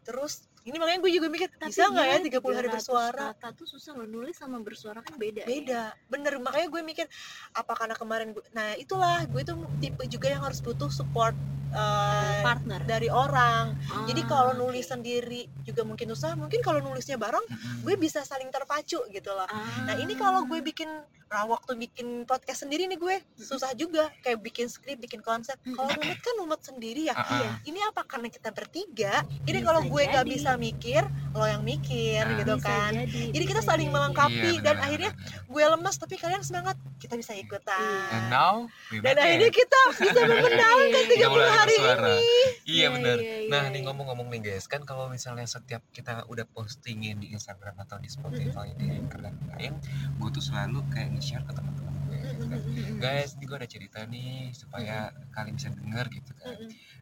Terus 0.06 0.48
ini 0.64 0.76
makanya 0.76 1.00
gue 1.00 1.12
juga 1.12 1.28
mikir 1.28 1.48
Tapi 1.50 1.68
bisa 1.68 1.84
nggak 1.86 2.06
ya 2.06 2.16
gila, 2.18 2.40
30 2.40 2.56
hari 2.56 2.68
300 2.68 2.74
bersuara 2.74 3.26
kata 3.30 3.48
tuh 3.52 3.66
susah 3.66 3.92
loh 3.92 4.06
nulis 4.06 4.32
sama 4.32 4.58
bersuara 4.58 4.98
kan 4.98 5.14
beda 5.14 5.44
ya. 5.44 5.46
beda 5.46 5.82
bener 6.08 6.32
makanya 6.38 6.68
gue 6.68 6.80
mikir 6.82 7.06
apa 7.52 7.72
karena 7.74 7.94
kemarin 7.94 8.32
gue 8.32 8.44
nah 8.50 8.72
itulah 8.74 9.24
gue 9.24 9.42
tuh 9.42 9.54
tipe 9.78 10.00
juga 10.06 10.26
yang 10.28 10.40
harus 10.40 10.58
butuh 10.58 10.88
support 10.88 11.36
eh, 11.68 12.34
partner 12.40 12.80
dari 12.82 13.08
orang 13.08 13.76
jadi 14.04 14.22
Ah, 14.22 14.28
kalau 14.30 14.50
oke. 14.52 14.60
nulis 14.62 14.86
sendiri 14.86 15.44
juga 15.62 15.82
mungkin 15.82 16.08
susah 16.08 16.32
mungkin 16.32 16.60
kalau 16.60 16.80
nulisnya 16.80 17.16
bareng 17.16 17.44
gue 17.82 17.94
bisa 17.96 18.22
saling 18.22 18.48
terpacu 18.48 19.04
gitu 19.06 19.30
loh 19.30 19.44
Ah. 19.44 19.84
nah 19.84 19.94
ini 19.94 20.14
kalau 20.14 20.44
gue 20.44 20.64
bikin 20.64 20.88
nah 21.26 21.44
waktu 21.44 21.74
bikin 21.78 22.06
podcast 22.22 22.62
sendiri 22.62 22.86
nih 22.86 22.96
gue 22.96 23.16
susah 23.36 23.72
juga 23.72 24.10
kayak 24.20 24.38
bikin 24.40 24.66
skrip 24.66 24.96
bikin 24.96 25.18
konsep 25.18 25.56
kalau 25.66 25.90
rumit 25.92 26.18
kan 26.18 26.34
rumit 26.36 26.60
sendiri 26.60 27.06
ya 27.06 27.14
ah. 27.14 27.26
Iya. 27.26 27.50
ini 27.66 27.80
apa 27.82 28.02
karena 28.02 28.28
kita 28.28 28.48
bertiga 28.48 29.14
ini 29.42 29.60
kalau 29.60 29.82
gue 29.82 30.02
nggak 30.04 30.24
bisa 30.24 30.54
mikir 30.54 31.02
lo 31.30 31.44
yang 31.44 31.60
mikir 31.60 32.22
Ah. 32.22 32.38
gitu 32.38 32.54
kan 32.58 32.92
jadi, 32.94 33.32
Jadi 33.32 33.44
kita 33.44 33.60
saling 33.60 33.88
jadi. 33.88 33.94
melengkapi. 33.94 34.50
Iya, 34.54 34.62
dan 34.62 34.76
akhirnya 34.78 35.10
gue 35.44 35.64
lemas 35.66 35.96
tapi 35.96 36.14
kalian 36.14 36.40
semangat 36.40 36.74
kita 36.96 37.14
bisa 37.14 37.32
ikutan 37.32 38.06
And 38.08 38.26
now 38.28 38.70
dan 38.92 39.14
akhirnya 39.16 39.50
kita 39.50 39.80
bisa 39.96 40.20
mempertahankan 40.30 41.02
Iya. 41.04 41.26
30 41.26 41.50
hari 41.50 41.74
bersuara. 41.74 42.06
ini 42.12 42.32
Iya 42.64 42.72
Iya, 42.74 42.86
benar. 42.90 43.16
iya, 43.16 43.34
Nah, 43.46 43.62
iya, 43.62 43.70
nih 43.70 43.76
iya. 43.76 43.86
ngomong-ngomong 43.86 44.28
nih 44.30 44.40
guys, 44.42 44.66
kan 44.66 44.82
kalau 44.82 45.06
misalnya 45.06 45.44
setiap 45.44 45.82
kita 45.90 46.24
udah 46.24 46.46
postingin 46.46 47.18
di 47.18 47.30
Instagram 47.30 47.76
atau 47.78 47.96
di 47.96 48.06
Spotify 48.06 48.72
di 48.72 48.88
Anchor 48.90 49.20
dan 49.20 49.34
lain, 49.48 49.72
gue 50.14 50.28
tuh 50.30 50.40
selalu 50.40 50.80
kayak 50.88 51.13
nge-share 51.14 51.44
ke 51.44 51.52
teman-teman 51.52 51.94
gue. 52.04 52.18
gitu 52.24 52.44
kan. 52.46 52.60
Guys, 52.98 53.30
ini 53.36 53.44
gue 53.44 53.56
ada 53.56 53.68
cerita 53.68 53.98
nih 54.04 54.50
supaya 54.52 54.96
kalian 55.30 55.54
bisa 55.54 55.70
denger 55.70 56.06
gitu 56.10 56.32
kan. 56.36 56.54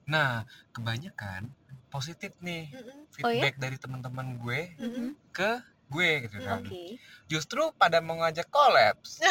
Nah, 0.05 0.31
kebanyakan 0.70 1.48
positif 1.88 2.33
nih. 2.40 2.72
Oh 2.72 2.81
ya? 2.81 3.05
feedback 3.12 3.55
dari 3.57 3.77
teman-teman 3.77 4.37
gue 4.37 4.61
ke 5.31 5.51
gue 5.92 6.11
gitu 6.25 6.40
kan. 6.40 6.64
Oke. 6.64 6.96
Justru 7.29 7.68
pada 7.77 8.01
mau 8.01 8.16
ngajak 8.16 8.48
collabs. 8.48 9.20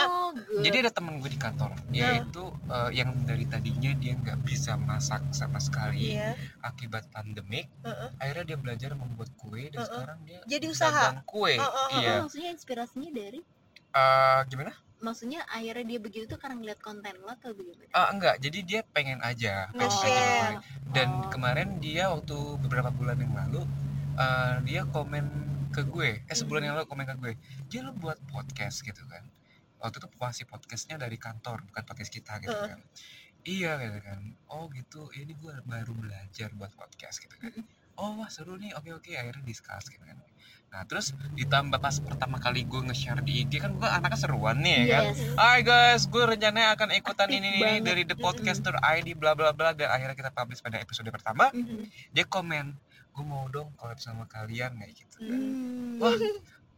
Oh. 0.00 0.32
Jadi 0.62 0.86
ada 0.86 0.94
temen 0.94 1.18
gue 1.18 1.26
di 1.26 1.36
kantor, 1.36 1.74
yaitu 1.90 2.44
eh, 2.70 2.90
yang 2.96 3.10
dari 3.26 3.44
tadinya 3.50 3.90
dia 3.98 4.14
nggak 4.14 4.38
bisa 4.46 4.78
masak 4.78 5.20
sama 5.34 5.58
sekali 5.58 6.14
iya 6.14 6.38
akibat 6.62 7.10
pandemik, 7.10 7.66
Heeh. 7.82 8.08
akhirnya 8.16 8.54
dia 8.54 8.58
belajar 8.62 8.90
membuat 8.94 9.28
kue 9.34 9.68
dan 9.68 9.82
Heeh. 9.82 9.88
sekarang 9.90 10.18
dia 10.22 10.38
Jadi 10.46 10.66
usaha. 10.70 11.18
kue. 11.26 11.58
Heeh, 11.58 11.88
Iya. 11.98 12.10
Oh, 12.22 12.30
maksudnya 12.30 12.50
inspirasinya 12.54 13.10
dari 13.10 13.42
Eh, 13.90 14.40
gimana? 14.46 14.72
maksudnya 15.00 15.40
akhirnya 15.48 15.96
dia 15.96 15.98
begitu 15.98 16.28
tuh 16.28 16.36
karena 16.36 16.60
ngeliat 16.60 16.80
konten 16.84 17.16
lo 17.24 17.32
atau 17.32 17.56
bagaimana? 17.56 17.88
Ah, 17.96 18.12
enggak, 18.12 18.36
jadi 18.36 18.58
dia 18.60 18.80
pengen 18.84 19.16
aja, 19.24 19.72
pengen 19.72 19.96
aja. 19.96 20.60
Dan 20.92 21.08
Oh. 21.08 21.32
kemarin 21.32 21.80
dia 21.80 22.12
waktu 22.12 22.36
beberapa 22.60 22.92
bulan 22.92 23.16
yang 23.16 23.32
lalu, 23.32 23.64
eh, 24.14 24.54
dia 24.68 24.84
komen 24.84 25.24
ke 25.72 25.88
gue, 25.88 26.20
eh 26.20 26.36
sebulan 26.36 26.62
yang 26.68 26.74
lalu 26.76 26.84
komen 26.84 27.08
ke 27.08 27.16
gue, 27.16 27.32
dia 27.72 27.80
lo 27.80 27.96
buat 27.96 28.20
podcast 28.28 28.84
gitu 28.84 29.00
kan. 29.08 29.24
Waktu 29.80 30.04
itu 30.04 30.08
masih 30.20 30.44
podcastnya 30.44 31.00
dari 31.00 31.16
kantor, 31.16 31.64
bukan 31.72 31.82
podcast 31.88 32.12
kita 32.12 32.36
gitu 32.44 32.52
Heeh. 32.52 32.68
kan. 32.76 32.80
Iya 33.40 33.72
gitu 33.80 33.98
kan. 34.04 34.20
Oh 34.52 34.68
gitu, 34.68 35.08
ini 35.16 35.32
gue 35.32 35.54
baru 35.64 35.96
belajar 35.96 36.52
buat 36.52 36.76
podcast 36.76 37.24
gitu 37.24 37.40
kan. 37.40 37.56
Oh 37.96 38.20
wah 38.20 38.28
seru 38.28 38.60
nih, 38.60 38.76
oke 38.76 38.92
oke 38.92 39.16
akhirnya 39.16 39.40
discuss 39.48 39.88
gitu 39.88 40.04
kan. 40.04 40.20
Nah 40.70 40.86
terus 40.86 41.10
ditambah 41.34 41.82
pas 41.82 41.98
pertama 41.98 42.38
kali 42.38 42.62
gue 42.62 42.80
nge-share 42.86 43.26
di 43.26 43.42
IG 43.42 43.58
kan 43.58 43.74
gue 43.74 43.90
anaknya 43.90 44.18
seruan 44.18 44.62
nih 44.62 44.86
ya 44.86 44.86
kan. 44.86 45.04
Yes. 45.10 45.18
Hai 45.34 45.58
guys, 45.66 46.02
gue 46.06 46.22
rencananya 46.22 46.78
akan 46.78 46.88
ikutan 46.94 47.26
Aktif 47.26 47.38
ini 47.42 47.48
nih 47.58 47.82
dari 47.82 48.02
The 48.06 48.14
Podcaster 48.14 48.78
ID 48.78 49.18
bla 49.18 49.34
bla 49.34 49.50
bla 49.50 49.74
dan 49.74 49.90
akhirnya 49.90 50.14
kita 50.14 50.30
publish 50.30 50.62
pada 50.62 50.78
episode 50.78 51.10
pertama. 51.10 51.50
Mhm. 51.50 51.90
Dia 52.14 52.22
komen, 52.22 52.78
gue 53.10 53.24
mau 53.26 53.50
dong 53.50 53.74
collab 53.74 53.98
sama 53.98 54.30
kalian 54.30 54.78
kayak 54.78 54.94
gitu 54.94 55.16
kan. 55.26 55.40
Hmm. 55.42 55.98
Wah, 55.98 56.14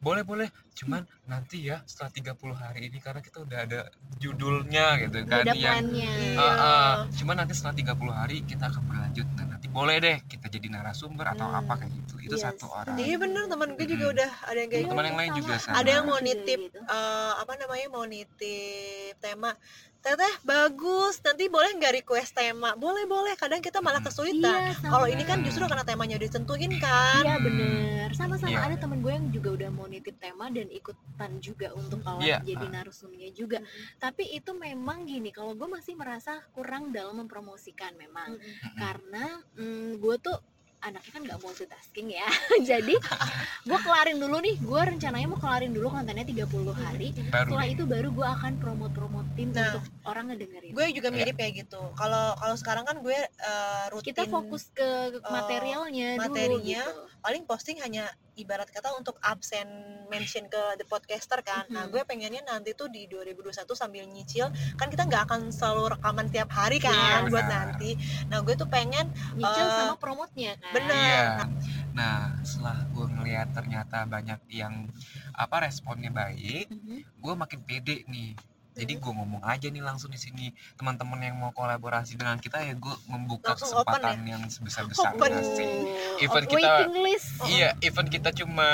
boleh 0.02 0.22
boleh 0.22 0.48
cuman 0.74 1.00
nanti 1.24 1.62
ya 1.62 1.78
setelah 1.84 2.10
30 2.10 2.34
hari 2.52 2.80
ini 2.86 2.98
karena 2.98 3.20
kita 3.20 3.38
udah 3.40 3.58
ada 3.62 3.80
judulnya 4.18 4.98
gitu 5.00 5.22
kan 5.24 5.42
Udah 5.42 5.54
yang. 5.54 5.86
Iya. 5.88 6.12
Ah, 6.34 6.42
ah. 6.42 6.94
cuman 7.12 7.36
nanti 7.38 7.54
setelah 7.54 7.94
30 7.94 8.10
hari 8.12 8.36
kita 8.42 8.66
akan 8.66 8.82
berlanjut 8.84 9.26
dan 9.32 9.46
nanti 9.48 9.66
boleh 9.68 9.96
deh 9.96 10.16
kita 10.26 10.46
jadi 10.48 10.66
narasumber 10.68 11.30
atau 11.30 11.46
Hmm. 11.46 11.60
apa 11.60 11.72
kayak 11.78 11.92
gitu 11.94 12.14
itu 12.20 12.34
Yes. 12.34 12.44
satu 12.44 12.66
orang 12.66 12.98
iya 12.98 13.14
bener 13.16 13.46
teman 13.46 13.68
gue 13.72 13.86
juga 13.86 14.04
Mm-mm. 14.04 14.14
udah 14.16 14.30
ada 14.42 14.58
yang 14.58 14.70
kayak 14.70 14.82
Iya, 14.82 14.88
teman 14.88 14.98
gitu 14.98 15.06
yang 15.06 15.18
lain 15.18 15.32
juga 15.36 15.54
sama. 15.56 15.74
ada 15.76 15.90
yang 15.92 16.04
mau 16.04 16.18
nitip 16.18 16.60
eh, 16.74 17.32
apa 17.38 17.52
namanya 17.56 17.86
mau 17.88 18.04
nitip 18.04 19.14
tema 19.18 19.50
teteh 20.02 20.34
bagus. 20.42 21.22
Nanti 21.22 21.46
boleh 21.46 21.78
nggak 21.78 22.02
request 22.02 22.34
tema? 22.34 22.74
Boleh 22.74 23.06
boleh. 23.06 23.38
Kadang 23.38 23.62
kita 23.62 23.78
malah 23.78 24.02
kesulitan. 24.02 24.74
Iya, 24.74 24.74
kalau 24.82 25.06
ini 25.06 25.22
kan 25.22 25.46
justru 25.46 25.62
karena 25.70 25.86
temanya 25.86 26.18
udah 26.18 26.26
ditentuin 26.26 26.72
kan? 26.82 27.22
Iya 27.22 27.36
bener. 27.38 28.06
Sama-sama. 28.12 28.50
Iya. 28.52 28.60
ada 28.68 28.76
temen 28.76 28.98
gue 29.00 29.12
yang 29.14 29.26
juga 29.32 29.48
udah 29.56 29.70
mau 29.72 29.86
nitip 29.88 30.18
tema 30.20 30.50
Dan 30.52 30.68
ikutan 30.68 31.38
juga 31.38 31.72
untuk 31.72 32.02
kalau 32.02 32.20
Iya. 32.20 32.42
jadi 32.42 32.66
narasumnya 32.68 33.30
juga. 33.32 33.62
Tapi 33.96 34.34
itu 34.34 34.52
memang 34.52 35.06
gini 35.06 35.30
Kalau 35.32 35.54
gue 35.54 35.68
masih 35.70 35.94
merasa 35.94 36.42
kurang 36.52 36.90
dalam 36.90 37.22
mempromosikan 37.22 37.94
memang. 37.94 38.36
Mm-mm. 38.36 38.76
Karena 38.76 39.24
mm, 39.56 40.02
gue 40.02 40.16
tuh 40.18 40.36
anaknya 40.82 41.10
kan 41.10 41.22
gak 41.24 41.40
multitasking 41.40 42.08
ya. 42.10 42.26
Jadi 42.70 42.94
gue 43.62 43.78
kelarin 43.80 44.18
dulu 44.18 44.36
nih. 44.38 44.58
Gue 44.58 44.82
rencananya 44.82 45.26
mau 45.26 45.38
kelarin 45.38 45.70
dulu 45.70 45.88
kontennya 45.88 46.26
30 46.26 46.42
hari. 46.74 47.08
Baru 47.30 47.48
Setelah 47.48 47.66
itu 47.66 47.82
baru 47.86 48.08
gue 48.10 48.28
akan 48.28 48.52
promote-promotin 48.58 49.48
Nah. 49.52 49.74
untuk 49.74 49.84
orang 50.04 50.24
ngedengerin. 50.28 50.72
gue 50.72 50.86
juga 50.92 51.08
mirip 51.08 51.34
kayak 51.34 51.54
gitu. 51.62 51.80
Kalau 51.94 52.34
kalau 52.34 52.56
sekarang 52.56 52.84
kan 52.84 52.98
gue 52.98 53.14
eh, 53.16 53.84
rutin 53.88 54.10
Kita 54.10 54.26
fokus 54.26 54.68
ke 54.70 54.82
eh, 55.14 55.22
materialnya 55.24 56.18
materinya. 56.18 56.82
dulu 56.82 56.92
gitu. 56.92 57.20
Paling 57.22 57.42
posting 57.44 57.78
hanya 57.78 58.10
ibarat 58.34 58.68
kata 58.68 58.96
untuk 58.96 59.20
absen 59.20 59.68
mention 60.08 60.48
ke 60.48 60.62
the 60.76 60.86
podcaster 60.86 61.40
kan 61.40 61.68
nah 61.68 61.84
Mhm. 61.84 61.90
gue 61.90 62.02
pengennya 62.02 62.42
nanti 62.42 62.72
tuh 62.72 62.88
di 62.88 63.04
2021 63.04 63.72
sambil 63.72 64.04
nyicil 64.04 64.48
kan 64.74 64.88
kita 64.88 65.04
nggak 65.04 65.28
akan 65.28 65.48
selalu 65.48 65.96
rekaman 65.96 66.26
tiap 66.28 66.48
hari 66.48 66.76
kan 66.76 66.92
Iya, 66.92 67.28
buat 67.28 67.44
benar. 67.44 67.76
nanti 67.76 67.90
nah 68.26 68.40
gue 68.40 68.54
tuh 68.54 68.66
pengen 68.66 69.04
Nyicil 69.32 69.64
Eh, 69.64 69.74
sama 69.74 69.94
promotnya 69.96 70.56
kan 70.56 70.72
bener. 70.72 70.96
Iya. 70.96 71.24
Nah. 71.36 71.48
Nah, 71.92 72.18
setelah 72.40 72.88
gue 72.88 73.06
ngeliat 73.06 73.48
ternyata 73.52 74.08
banyak 74.08 74.40
yang 74.48 74.88
apa 75.32 75.56
responnya 75.62 76.08
baik, 76.08 76.72
Mhm. 76.72 76.96
gue 77.20 77.34
makin 77.34 77.60
pede 77.62 78.04
nih. 78.06 78.32
Jadi 78.72 78.96
gue 78.96 79.12
ngomong 79.12 79.44
aja 79.44 79.68
nih 79.68 79.84
langsung 79.84 80.08
di 80.08 80.16
sini 80.16 80.48
teman-teman 80.74 81.20
yang 81.20 81.36
mau 81.36 81.52
kolaborasi 81.52 82.16
dengan 82.16 82.40
kita 82.40 82.64
ya 82.64 82.72
gue 82.72 82.94
membuka 83.04 83.52
Langsung 83.52 83.84
open 83.84 84.00
kesempatan 84.00 84.16
yang 84.24 84.42
sebesar 84.48 84.88
besarnya 84.88 85.20
Open. 85.20 85.32
sih. 85.52 85.70
Event 86.24 86.46
kita- 86.48 86.88
list. 86.88 87.28
Iya, 87.44 87.76
event 87.80 88.08
kita 88.08 88.32
cuma 88.32 88.68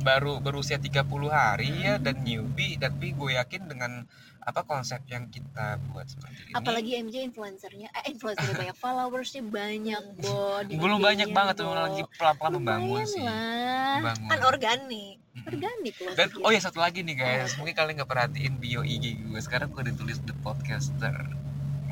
baru 0.00 0.40
berusia 0.40 0.80
30 0.80 1.28
hari 1.28 1.84
ya 1.84 2.00
dan 2.00 2.24
newbie 2.24 2.80
tapi 2.80 3.12
gue 3.12 3.36
yakin 3.36 3.68
dengan 3.68 4.08
apa 4.42 4.60
konsep 4.66 4.98
yang 5.06 5.30
kita 5.30 5.78
buat 5.94 6.06
seperti 6.10 6.50
ini. 6.50 6.54
Apalagi 6.58 6.90
MJ 6.98 7.14
influencernya, 7.30 7.88
eh 7.94 8.04
influencernya 8.10 8.56
banyak 8.58 8.76
followersnya 8.82 9.42
banyak, 9.46 10.02
Bo. 10.18 10.66
belum 10.66 10.98
banyak 10.98 11.30
banget 11.30 11.54
tuh 11.62 11.70
lagi 11.70 12.02
pelan-pelan 12.18 12.52
membangun 12.58 12.88
Lumayan 12.98 13.06
sih. 13.06 13.22
lah. 13.22 13.94
Membangun. 14.02 14.28
kan 14.28 14.40
organik. 14.50 15.16
Organik 15.46 15.94
loh. 16.02 16.14
Dan 16.18 16.28
oh 16.42 16.50
ya 16.50 16.60
satu 16.60 16.78
lagi 16.82 17.06
nih 17.06 17.16
guys, 17.16 17.54
mungkin 17.56 17.74
kalian 17.78 17.94
nggak 18.02 18.10
perhatiin 18.10 18.54
bio 18.58 18.82
IG 18.82 19.22
gue. 19.22 19.40
Sekarang 19.40 19.70
gue 19.70 19.94
ditulis 19.94 20.18
the 20.26 20.34
podcaster. 20.42 21.41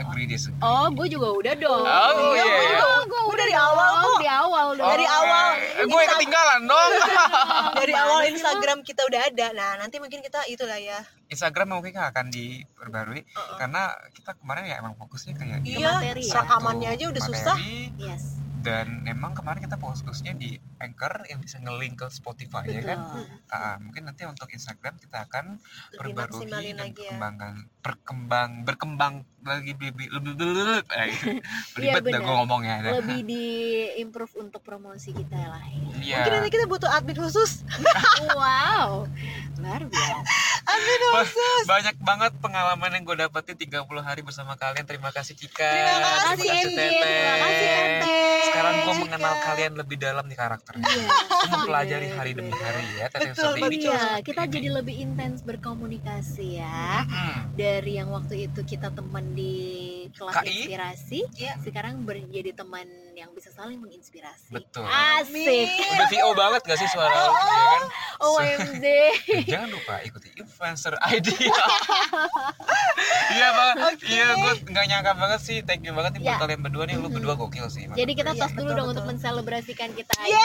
Agree 0.01 0.27
disagree. 0.27 0.61
Oh, 0.61 0.89
gue 0.89 1.07
juga 1.07 1.29
udah 1.31 1.55
dong. 1.55 1.85
Oh, 1.85 2.11
iya. 2.33 2.43
gue 2.43 2.65
juga, 2.67 2.89
gue 3.05 3.21
Udah 3.21 3.23
udah 3.27 3.37
dari 3.41 3.55
awal 3.55 3.91
kok. 3.93 4.17
Di 4.17 4.29
awal 4.29 4.67
dong. 4.75 4.89
dari 4.89 5.07
awal. 5.07 5.49
Eh, 5.77 5.85
gue 5.85 6.03
ketinggalan 6.09 6.61
dong. 6.65 6.91
dari 7.81 7.95
awal? 7.95 8.19
Instagram 8.27 8.79
kita 8.81 9.03
udah 9.03 9.21
ada 9.23 9.47
nah 9.51 9.73
nanti 9.77 9.97
mungkin 9.97 10.21
kita 10.21 10.41
itulah 10.47 10.77
ya 10.77 10.97
Instagram 11.27 11.75
mungkin 11.75 11.93
nggak 11.93 12.11
akan 12.11 12.27
diperbarui 12.29 13.23
Uh-uh. 13.27 13.57
karena 13.57 13.83
kita 14.11 14.33
kemarin 14.35 14.65
ya 14.65 14.77
emang 14.79 14.95
fokusnya 14.95 15.35
kayak 15.35 15.61
Ke 15.61 15.69
iya 15.75 15.93
materi 15.95 16.23
ya. 16.23 16.35
rekamannya 16.39 16.89
aja 16.89 17.05
udah 17.07 17.21
materi, 17.21 17.37
susah 17.37 17.57
Yes, 17.99 18.23
Dan 18.61 19.09
emang 19.09 19.33
kemarin 19.33 19.65
kita 19.65 19.77
fokusnya 19.77 20.37
di 20.37 20.57
Anchor 20.77 21.25
yang 21.29 21.41
bisa 21.41 21.57
nge-link 21.61 22.01
ke 22.01 22.07
Spotify 22.09 22.65
ya 22.65 22.81
betul. 22.81 22.89
kan. 22.89 22.99
Ah, 23.49 23.77
mungkin 23.81 24.05
nanti 24.05 24.25
untuk 24.25 24.49
Instagram 24.49 24.97
kita 24.97 25.25
akan 25.25 25.57
lebih 25.97 26.15
perbarui 26.17 26.45
dan 26.47 26.77
lagi 26.77 27.03
ya 27.05 27.17
perkembangan 27.17 27.55
berkembang 27.81 28.51
berkembang 28.65 29.15
lagi 29.41 29.73
lebih 29.73 30.13
lebih 30.13 30.33
lebih 30.37 30.85
eh, 30.93 31.09
gitu. 31.17 31.81
Iya, 31.81 32.01
benar. 32.05 32.21
gue 32.21 32.35
ngomongnya 32.45 32.75
dah. 32.85 32.93
Lebih 33.01 33.21
di 33.25 33.45
improve 33.97 34.37
untuk 34.37 34.61
promosi 34.61 35.17
kita 35.17 35.37
lah 35.37 35.65
ya. 35.65 35.81
Iya. 36.01 36.17
mungkin 36.21 36.33
nanti 36.37 36.51
kita 36.53 36.65
butuh 36.69 36.91
admin 36.93 37.17
khusus 37.17 37.65
Wow, 38.37 39.09
luar 39.61 39.83
biasa. 39.85 40.21
admin 40.69 41.01
khusus 41.17 41.65
banyak 41.65 41.97
banget 42.01 42.33
pengalaman 42.41 42.91
yang 42.93 43.05
gue 43.05 43.17
dapetin 43.17 43.57
30 43.57 43.85
hari 44.01 44.21
bersama 44.21 44.57
kalian 44.57 44.85
terima 44.85 45.09
kasih 45.09 45.33
Cika 45.33 45.61
Terima 45.61 45.97
kasih. 45.97 46.37
Terima 46.37 46.53
kasih, 46.53 46.73
Tete. 46.77 47.17
gue 47.41 47.51
Cika. 47.57 47.83
Mengenal 49.11 49.35
kalian 49.43 49.73
lebih 49.75 49.97
dalam 49.99 50.25
di 50.25 50.33
karakternya 50.33 50.87
Iya. 50.87 51.11
Mempelajari 51.51 52.07
bener, 52.07 52.17
hari 52.17 52.31
demi 52.33 52.53
hari 52.53 52.85
ya 52.95 53.07
Tete 53.09 53.33
Betul, 53.33 53.55
ini. 53.61 53.77
Iya, 53.83 54.23
kita 54.23 54.43
ini. 54.45 54.53
jadi 54.53 54.69
lebih 54.73 54.95
intens 54.97 55.43
berkomunikasi 55.43 56.47
ya. 56.57 57.03
Mm. 57.03 57.35
Dari 57.53 57.93
yang 57.97 58.09
waktu 58.09 58.47
itu 58.47 58.61
kita 58.63 58.89
teman 58.91 59.35
di 59.35 59.55
kelas 60.13 60.35
KI? 60.37 60.47
inspirasi, 60.47 61.21
Iya. 61.35 61.55
sekarang 61.61 62.03
menjadi 62.03 62.55
teman 62.55 62.87
yang 63.13 63.31
bisa 63.31 63.51
saling 63.51 63.79
menginspirasi. 63.79 64.51
Betul. 64.51 64.87
Asik. 64.87 65.69
udah 65.91 66.07
VO 66.09 66.31
banget 66.33 66.61
gak 66.63 66.79
sih 66.79 66.89
suara 66.89 67.11
lu, 67.11 67.35
ya 67.51 67.67
kan 67.69 67.85
OMG. 68.21 68.85
Eh, 68.85 69.13
jangan 69.53 69.69
lupa 69.71 69.95
ikuti 70.01 70.29
influencer 70.35 70.95
ID 71.09 71.29
iya 73.31 73.49
bang 73.51 73.75
iya 74.03 74.27
gue 74.35 74.53
nggak 74.67 74.85
nyangka 74.87 75.13
banget 75.15 75.41
sih 75.41 75.57
thank 75.63 75.83
you 75.83 75.93
banget 75.93 76.17
nih 76.17 76.23
buat 76.23 76.31
Ya. 76.31 76.39
kalian 76.39 76.61
berdua 76.61 76.85
nih 76.85 76.95
lu 76.95 77.09
berdua 77.09 77.35
gokil 77.35 77.67
sih 77.67 77.87
Jadi 77.91 78.13
kita 78.13 78.31
Iya, 78.31 78.41
tos 78.41 78.53
dulu 78.55 78.71
dong 78.71 78.89
untuk 78.93 79.00
betul. 79.01 79.09
menselebrasikan 79.11 79.91
kita. 79.91 80.13
Yeay! 80.21 80.43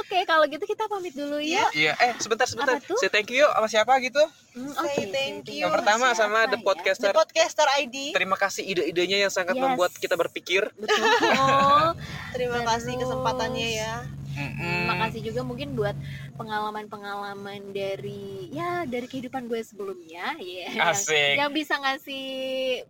Oke, 0.00 0.24
kalau 0.24 0.44
gitu 0.44 0.64
kita 0.64 0.86
pamit 0.86 1.12
dulu 1.12 1.36
ya. 1.38 1.66
iya 1.72 1.92
eh 1.98 2.14
sebentar 2.16 2.44
sebentar 2.44 2.74
Apa 2.74 2.86
tuh? 2.86 2.96
say 2.96 3.08
thank 3.08 3.28
you 3.28 3.44
sama 3.46 3.66
siapa 3.66 3.98
gitu 4.00 4.22
Hmm, 4.50 4.66
Say 4.72 4.82
oke, 5.06 5.12
thank 5.12 5.36
say 5.44 5.52
you. 5.52 5.62
yang 5.62 5.70
pertama 5.70 6.10
Siapa 6.10 6.18
sama 6.20 6.38
the 6.44 6.56
ya? 6.56 6.64
podcaster 6.64 7.06
The 7.06 7.16
Podcaster 7.16 7.66
ID 7.78 8.10
terima 8.10 8.34
kasih 8.34 8.64
ide-idenya 8.64 9.18
yang 9.20 9.30
sangat 9.30 9.52
Yes. 9.52 9.62
membuat 9.62 9.92
kita 9.92 10.14
berpikir 10.14 10.66
Betul. 10.80 10.98
terima 12.34 12.60
kasih 12.64 12.92
Terus. 12.92 13.02
kesempatannya 13.04 13.68
ya 13.72 13.92
Mm-mm. 14.30 14.86
Makasih 14.86 15.20
juga 15.22 15.40
mungkin 15.40 15.72
buat 15.72 15.96
pengalaman-pengalaman 16.34 17.70
dari 17.70 18.48
ya 18.48 18.82
dari 18.84 19.04
kehidupan 19.04 19.46
gue 19.46 19.60
sebelumnya 19.60 20.34
ya. 20.36 20.70
yang- 20.70 20.90
asik 20.90 21.34
Yang 21.36 21.50
bisa 21.54 21.74
ngasih 21.76 22.26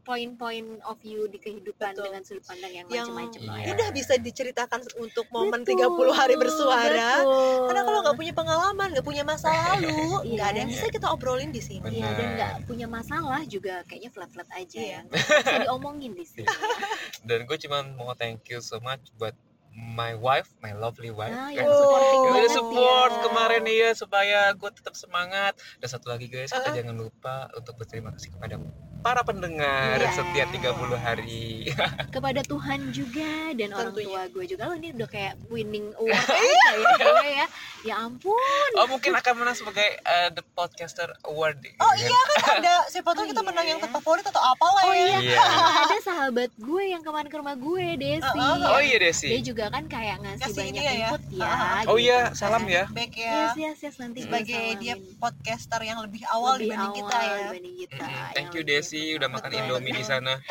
poin-poin 0.01 0.65
of 0.83 0.99
view 0.99 1.27
di 1.27 1.37
kehidupan 1.37 1.93
Betul. 1.93 2.05
dengan 2.07 2.21
sudut 2.23 2.45
pandang 2.45 2.73
yang, 2.73 2.87
Yang 2.87 3.09
macam-macam 3.09 3.41
lah 3.43 3.57
Iya. 3.57 3.63
ya. 3.63 3.73
udah 3.73 3.89
bisa 3.91 4.15
diceritakan 4.17 4.81
untuk 4.97 5.27
momen 5.29 5.61
Betul, 5.61 5.77
30 5.77 6.13
hari 6.13 6.35
bersuara 6.35 7.13
betul. 7.21 7.67
karena 7.67 7.83
kalau 7.83 7.99
nggak 8.03 8.17
punya 8.17 8.33
pengalaman 8.33 8.89
nggak 8.91 9.07
punya 9.07 9.23
masa 9.23 9.49
lalu 9.75 9.89
Iya. 10.23 10.31
nggak 10.31 10.49
ada 10.49 10.59
yang 10.59 10.71
bisa 10.71 10.87
kita 10.89 11.07
obrolin 11.09 11.51
di 11.51 11.61
sini 11.61 11.89
Iya 11.93 12.09
dan 12.13 12.29
nggak 12.35 12.53
punya 12.65 12.87
masalah 12.87 13.43
juga 13.45 13.83
kayaknya 13.85 14.11
flat-flat 14.11 14.49
aja 14.53 14.79
Iya. 14.79 15.01
ya. 15.03 15.11
Bisa 15.41 15.59
diomongin 15.65 16.13
di 16.13 16.25
sini. 16.25 16.47
dan 17.29 17.45
gue 17.45 17.57
cuma 17.59 17.83
mau 17.95 18.15
thank 18.15 18.47
you 18.47 18.59
so 18.59 18.79
much 18.79 19.01
buat 19.15 19.35
my 19.81 20.13
wife 20.13 20.53
my 20.61 20.73
lovely 20.73 21.09
wife 21.09 21.33
Nah, 21.33 21.49
kan. 21.49 21.57
yang 21.57 21.67
supporting. 21.67 22.21
Yang 22.21 22.21
udah 22.21 22.35
banget 22.37 22.53
support 22.53 23.11
ya. 23.11 23.21
kemarin 23.25 23.63
ya 23.65 23.91
supaya 23.93 24.39
gue 24.53 24.71
tetap 24.71 24.95
semangat 24.95 25.53
dan 25.79 25.89
satu 25.89 26.07
lagi 26.07 26.27
guys 26.27 26.51
kita 26.51 26.69
Uh. 26.69 26.77
jangan 26.77 26.95
lupa 26.95 27.49
untuk 27.53 27.75
berterima 27.75 28.13
kasih 28.13 28.31
kepada 28.31 28.61
para 29.01 29.21
pendengar 29.21 29.97
Yes. 29.97 30.15
setiap 30.15 30.49
30 30.51 30.71
hari. 30.97 31.69
Kepada 32.15 32.41
Tuhan 32.43 32.91
juga 32.91 33.31
dan 33.53 33.71
orang 33.71 33.93
Tentunya. 33.93 34.07
tua 34.07 34.23
gue 34.31 34.45
juga. 34.47 34.63
Lo 34.67 34.75
ini 34.75 34.93
udah 34.93 35.09
kayak 35.09 35.35
winning 35.47 35.93
award 35.95 36.21
aja 36.31 36.39
ya 36.39 36.71
gue 36.95 37.29
ya. 37.31 37.47
Ya 37.81 37.95
ampun. 37.99 38.71
Oh 38.75 38.87
mungkin 38.87 39.13
akan 39.13 39.33
menang 39.37 39.55
sebagai 39.55 39.85
uh, 40.03 40.29
the 40.31 40.45
podcaster 40.51 41.09
award 41.25 41.57
oh 41.77 41.93
iya 41.95 42.13
kan 42.13 42.61
ada. 42.61 42.75
Siapa 42.87 43.11
tahu 43.11 43.19
Oh 43.21 43.27
kita 43.27 43.41
iya. 43.41 43.49
menang 43.49 43.67
yang 43.67 43.79
ya. 43.79 43.85
terfavorit 43.85 44.25
atau 44.25 44.43
apalah 44.43 44.83
oh 44.83 44.93
ya. 44.93 45.05
iya. 45.07 45.19
Iya. 45.31 45.45
ada 45.83 45.99
sahabat 46.01 46.51
gue 46.55 46.83
yang 46.87 47.01
kemarin 47.01 47.29
ke 47.29 47.37
rumah 47.37 47.55
gue 47.55 47.87
Desi. 47.97 48.37
Uh-uh. 48.37 48.69
oh 48.71 48.81
iya 48.81 48.97
dia 48.97 49.09
Desi 49.09 49.29
juga 49.41 49.69
kan 49.69 49.85
kayak 49.87 50.17
ngasih 50.19 50.45
Kasih 50.45 50.61
banyak 50.61 50.83
ya, 50.83 50.91
ya. 50.91 50.97
input 51.07 51.23
ya. 51.31 51.41
Uh-uh. 51.43 51.81
oh 51.89 51.97
gitu 51.97 52.05
iya 52.05 52.19
kan. 52.23 52.33
salam 52.35 52.65
ya. 52.65 52.85
Back 52.91 53.13
yes 53.13 53.29
ya. 53.55 53.65
Yes 53.65 53.79
yes 53.81 53.97
nanti 53.97 54.19
gue 54.21 54.27
sebagai 54.27 54.65
dia 54.79 54.95
podcaster 55.17 55.81
yang 55.81 55.99
lebih 56.01 56.23
awal 56.27 56.57
Lebih 56.57 56.69
dibanding 56.69 56.93
kita 56.95 57.15
awal 57.15 57.25
ya. 57.31 57.47
dibanding 57.47 57.77
kita, 57.79 57.97
yang 58.03 58.35
thank 58.35 58.51
you 58.53 58.63
Desi 58.63 58.90
sih 58.91 59.15
udah 59.15 59.31
makan 59.31 59.51
betul, 59.55 59.63
Indomie 59.63 59.95
di 59.95 60.03
sana. 60.03 60.35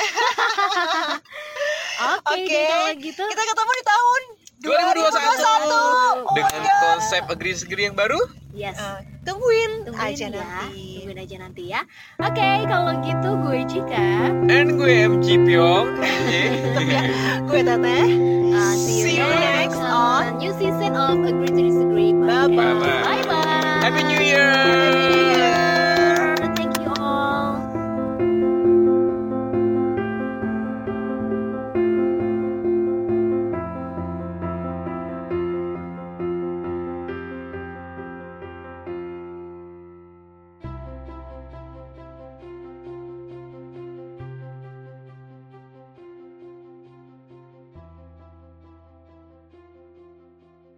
Oke, 2.15 2.47
okay, 2.47 2.95
okay. 2.95 3.11
gitu 3.11 3.19
kita 3.27 3.43
ketemu 3.43 3.71
di 3.75 3.83
tahun 3.83 4.21
2021, 4.59 6.31
2021. 6.31 6.35
dengan 6.35 6.59
oh 6.63 6.79
konsep 6.79 7.23
green 7.35 7.59
Agree 7.59 7.85
yang 7.91 7.95
baru. 7.99 8.19
Yes. 8.55 8.79
Uh, 8.79 8.99
tungguin, 9.27 9.87
tungguin 9.87 10.15
aja 10.15 10.25
ya. 10.27 10.31
nanti. 10.31 10.83
Tungguin 11.03 11.19
aja 11.19 11.35
nanti 11.39 11.63
ya. 11.67 11.81
Oke, 12.23 12.39
okay, 12.39 12.55
kalau 12.67 12.93
gitu 13.03 13.29
gue 13.43 13.59
Cika 13.67 14.09
dan 14.47 14.65
gue 14.79 14.91
MC 15.11 15.27
Pyong. 15.43 15.87
Iya. 16.27 16.43
gue 17.51 17.59
Tete. 17.59 17.99
Uh, 18.55 18.75
see 18.79 19.03
you, 19.03 19.07
see 19.11 19.19
next 19.19 19.83
on 19.83 20.39
new 20.39 20.51
season 20.55 20.95
of 20.95 21.19
Agree 21.23 21.51
to 21.51 21.79
Bye 22.23 22.47
bye. 22.51 22.75
Bye 23.03 23.23
bye. 23.27 23.79
Happy 23.83 24.03
New 24.07 24.19
Year. 24.23 24.43
Happy 24.51 24.79
New 24.79 24.99
Year. 25.03 25.08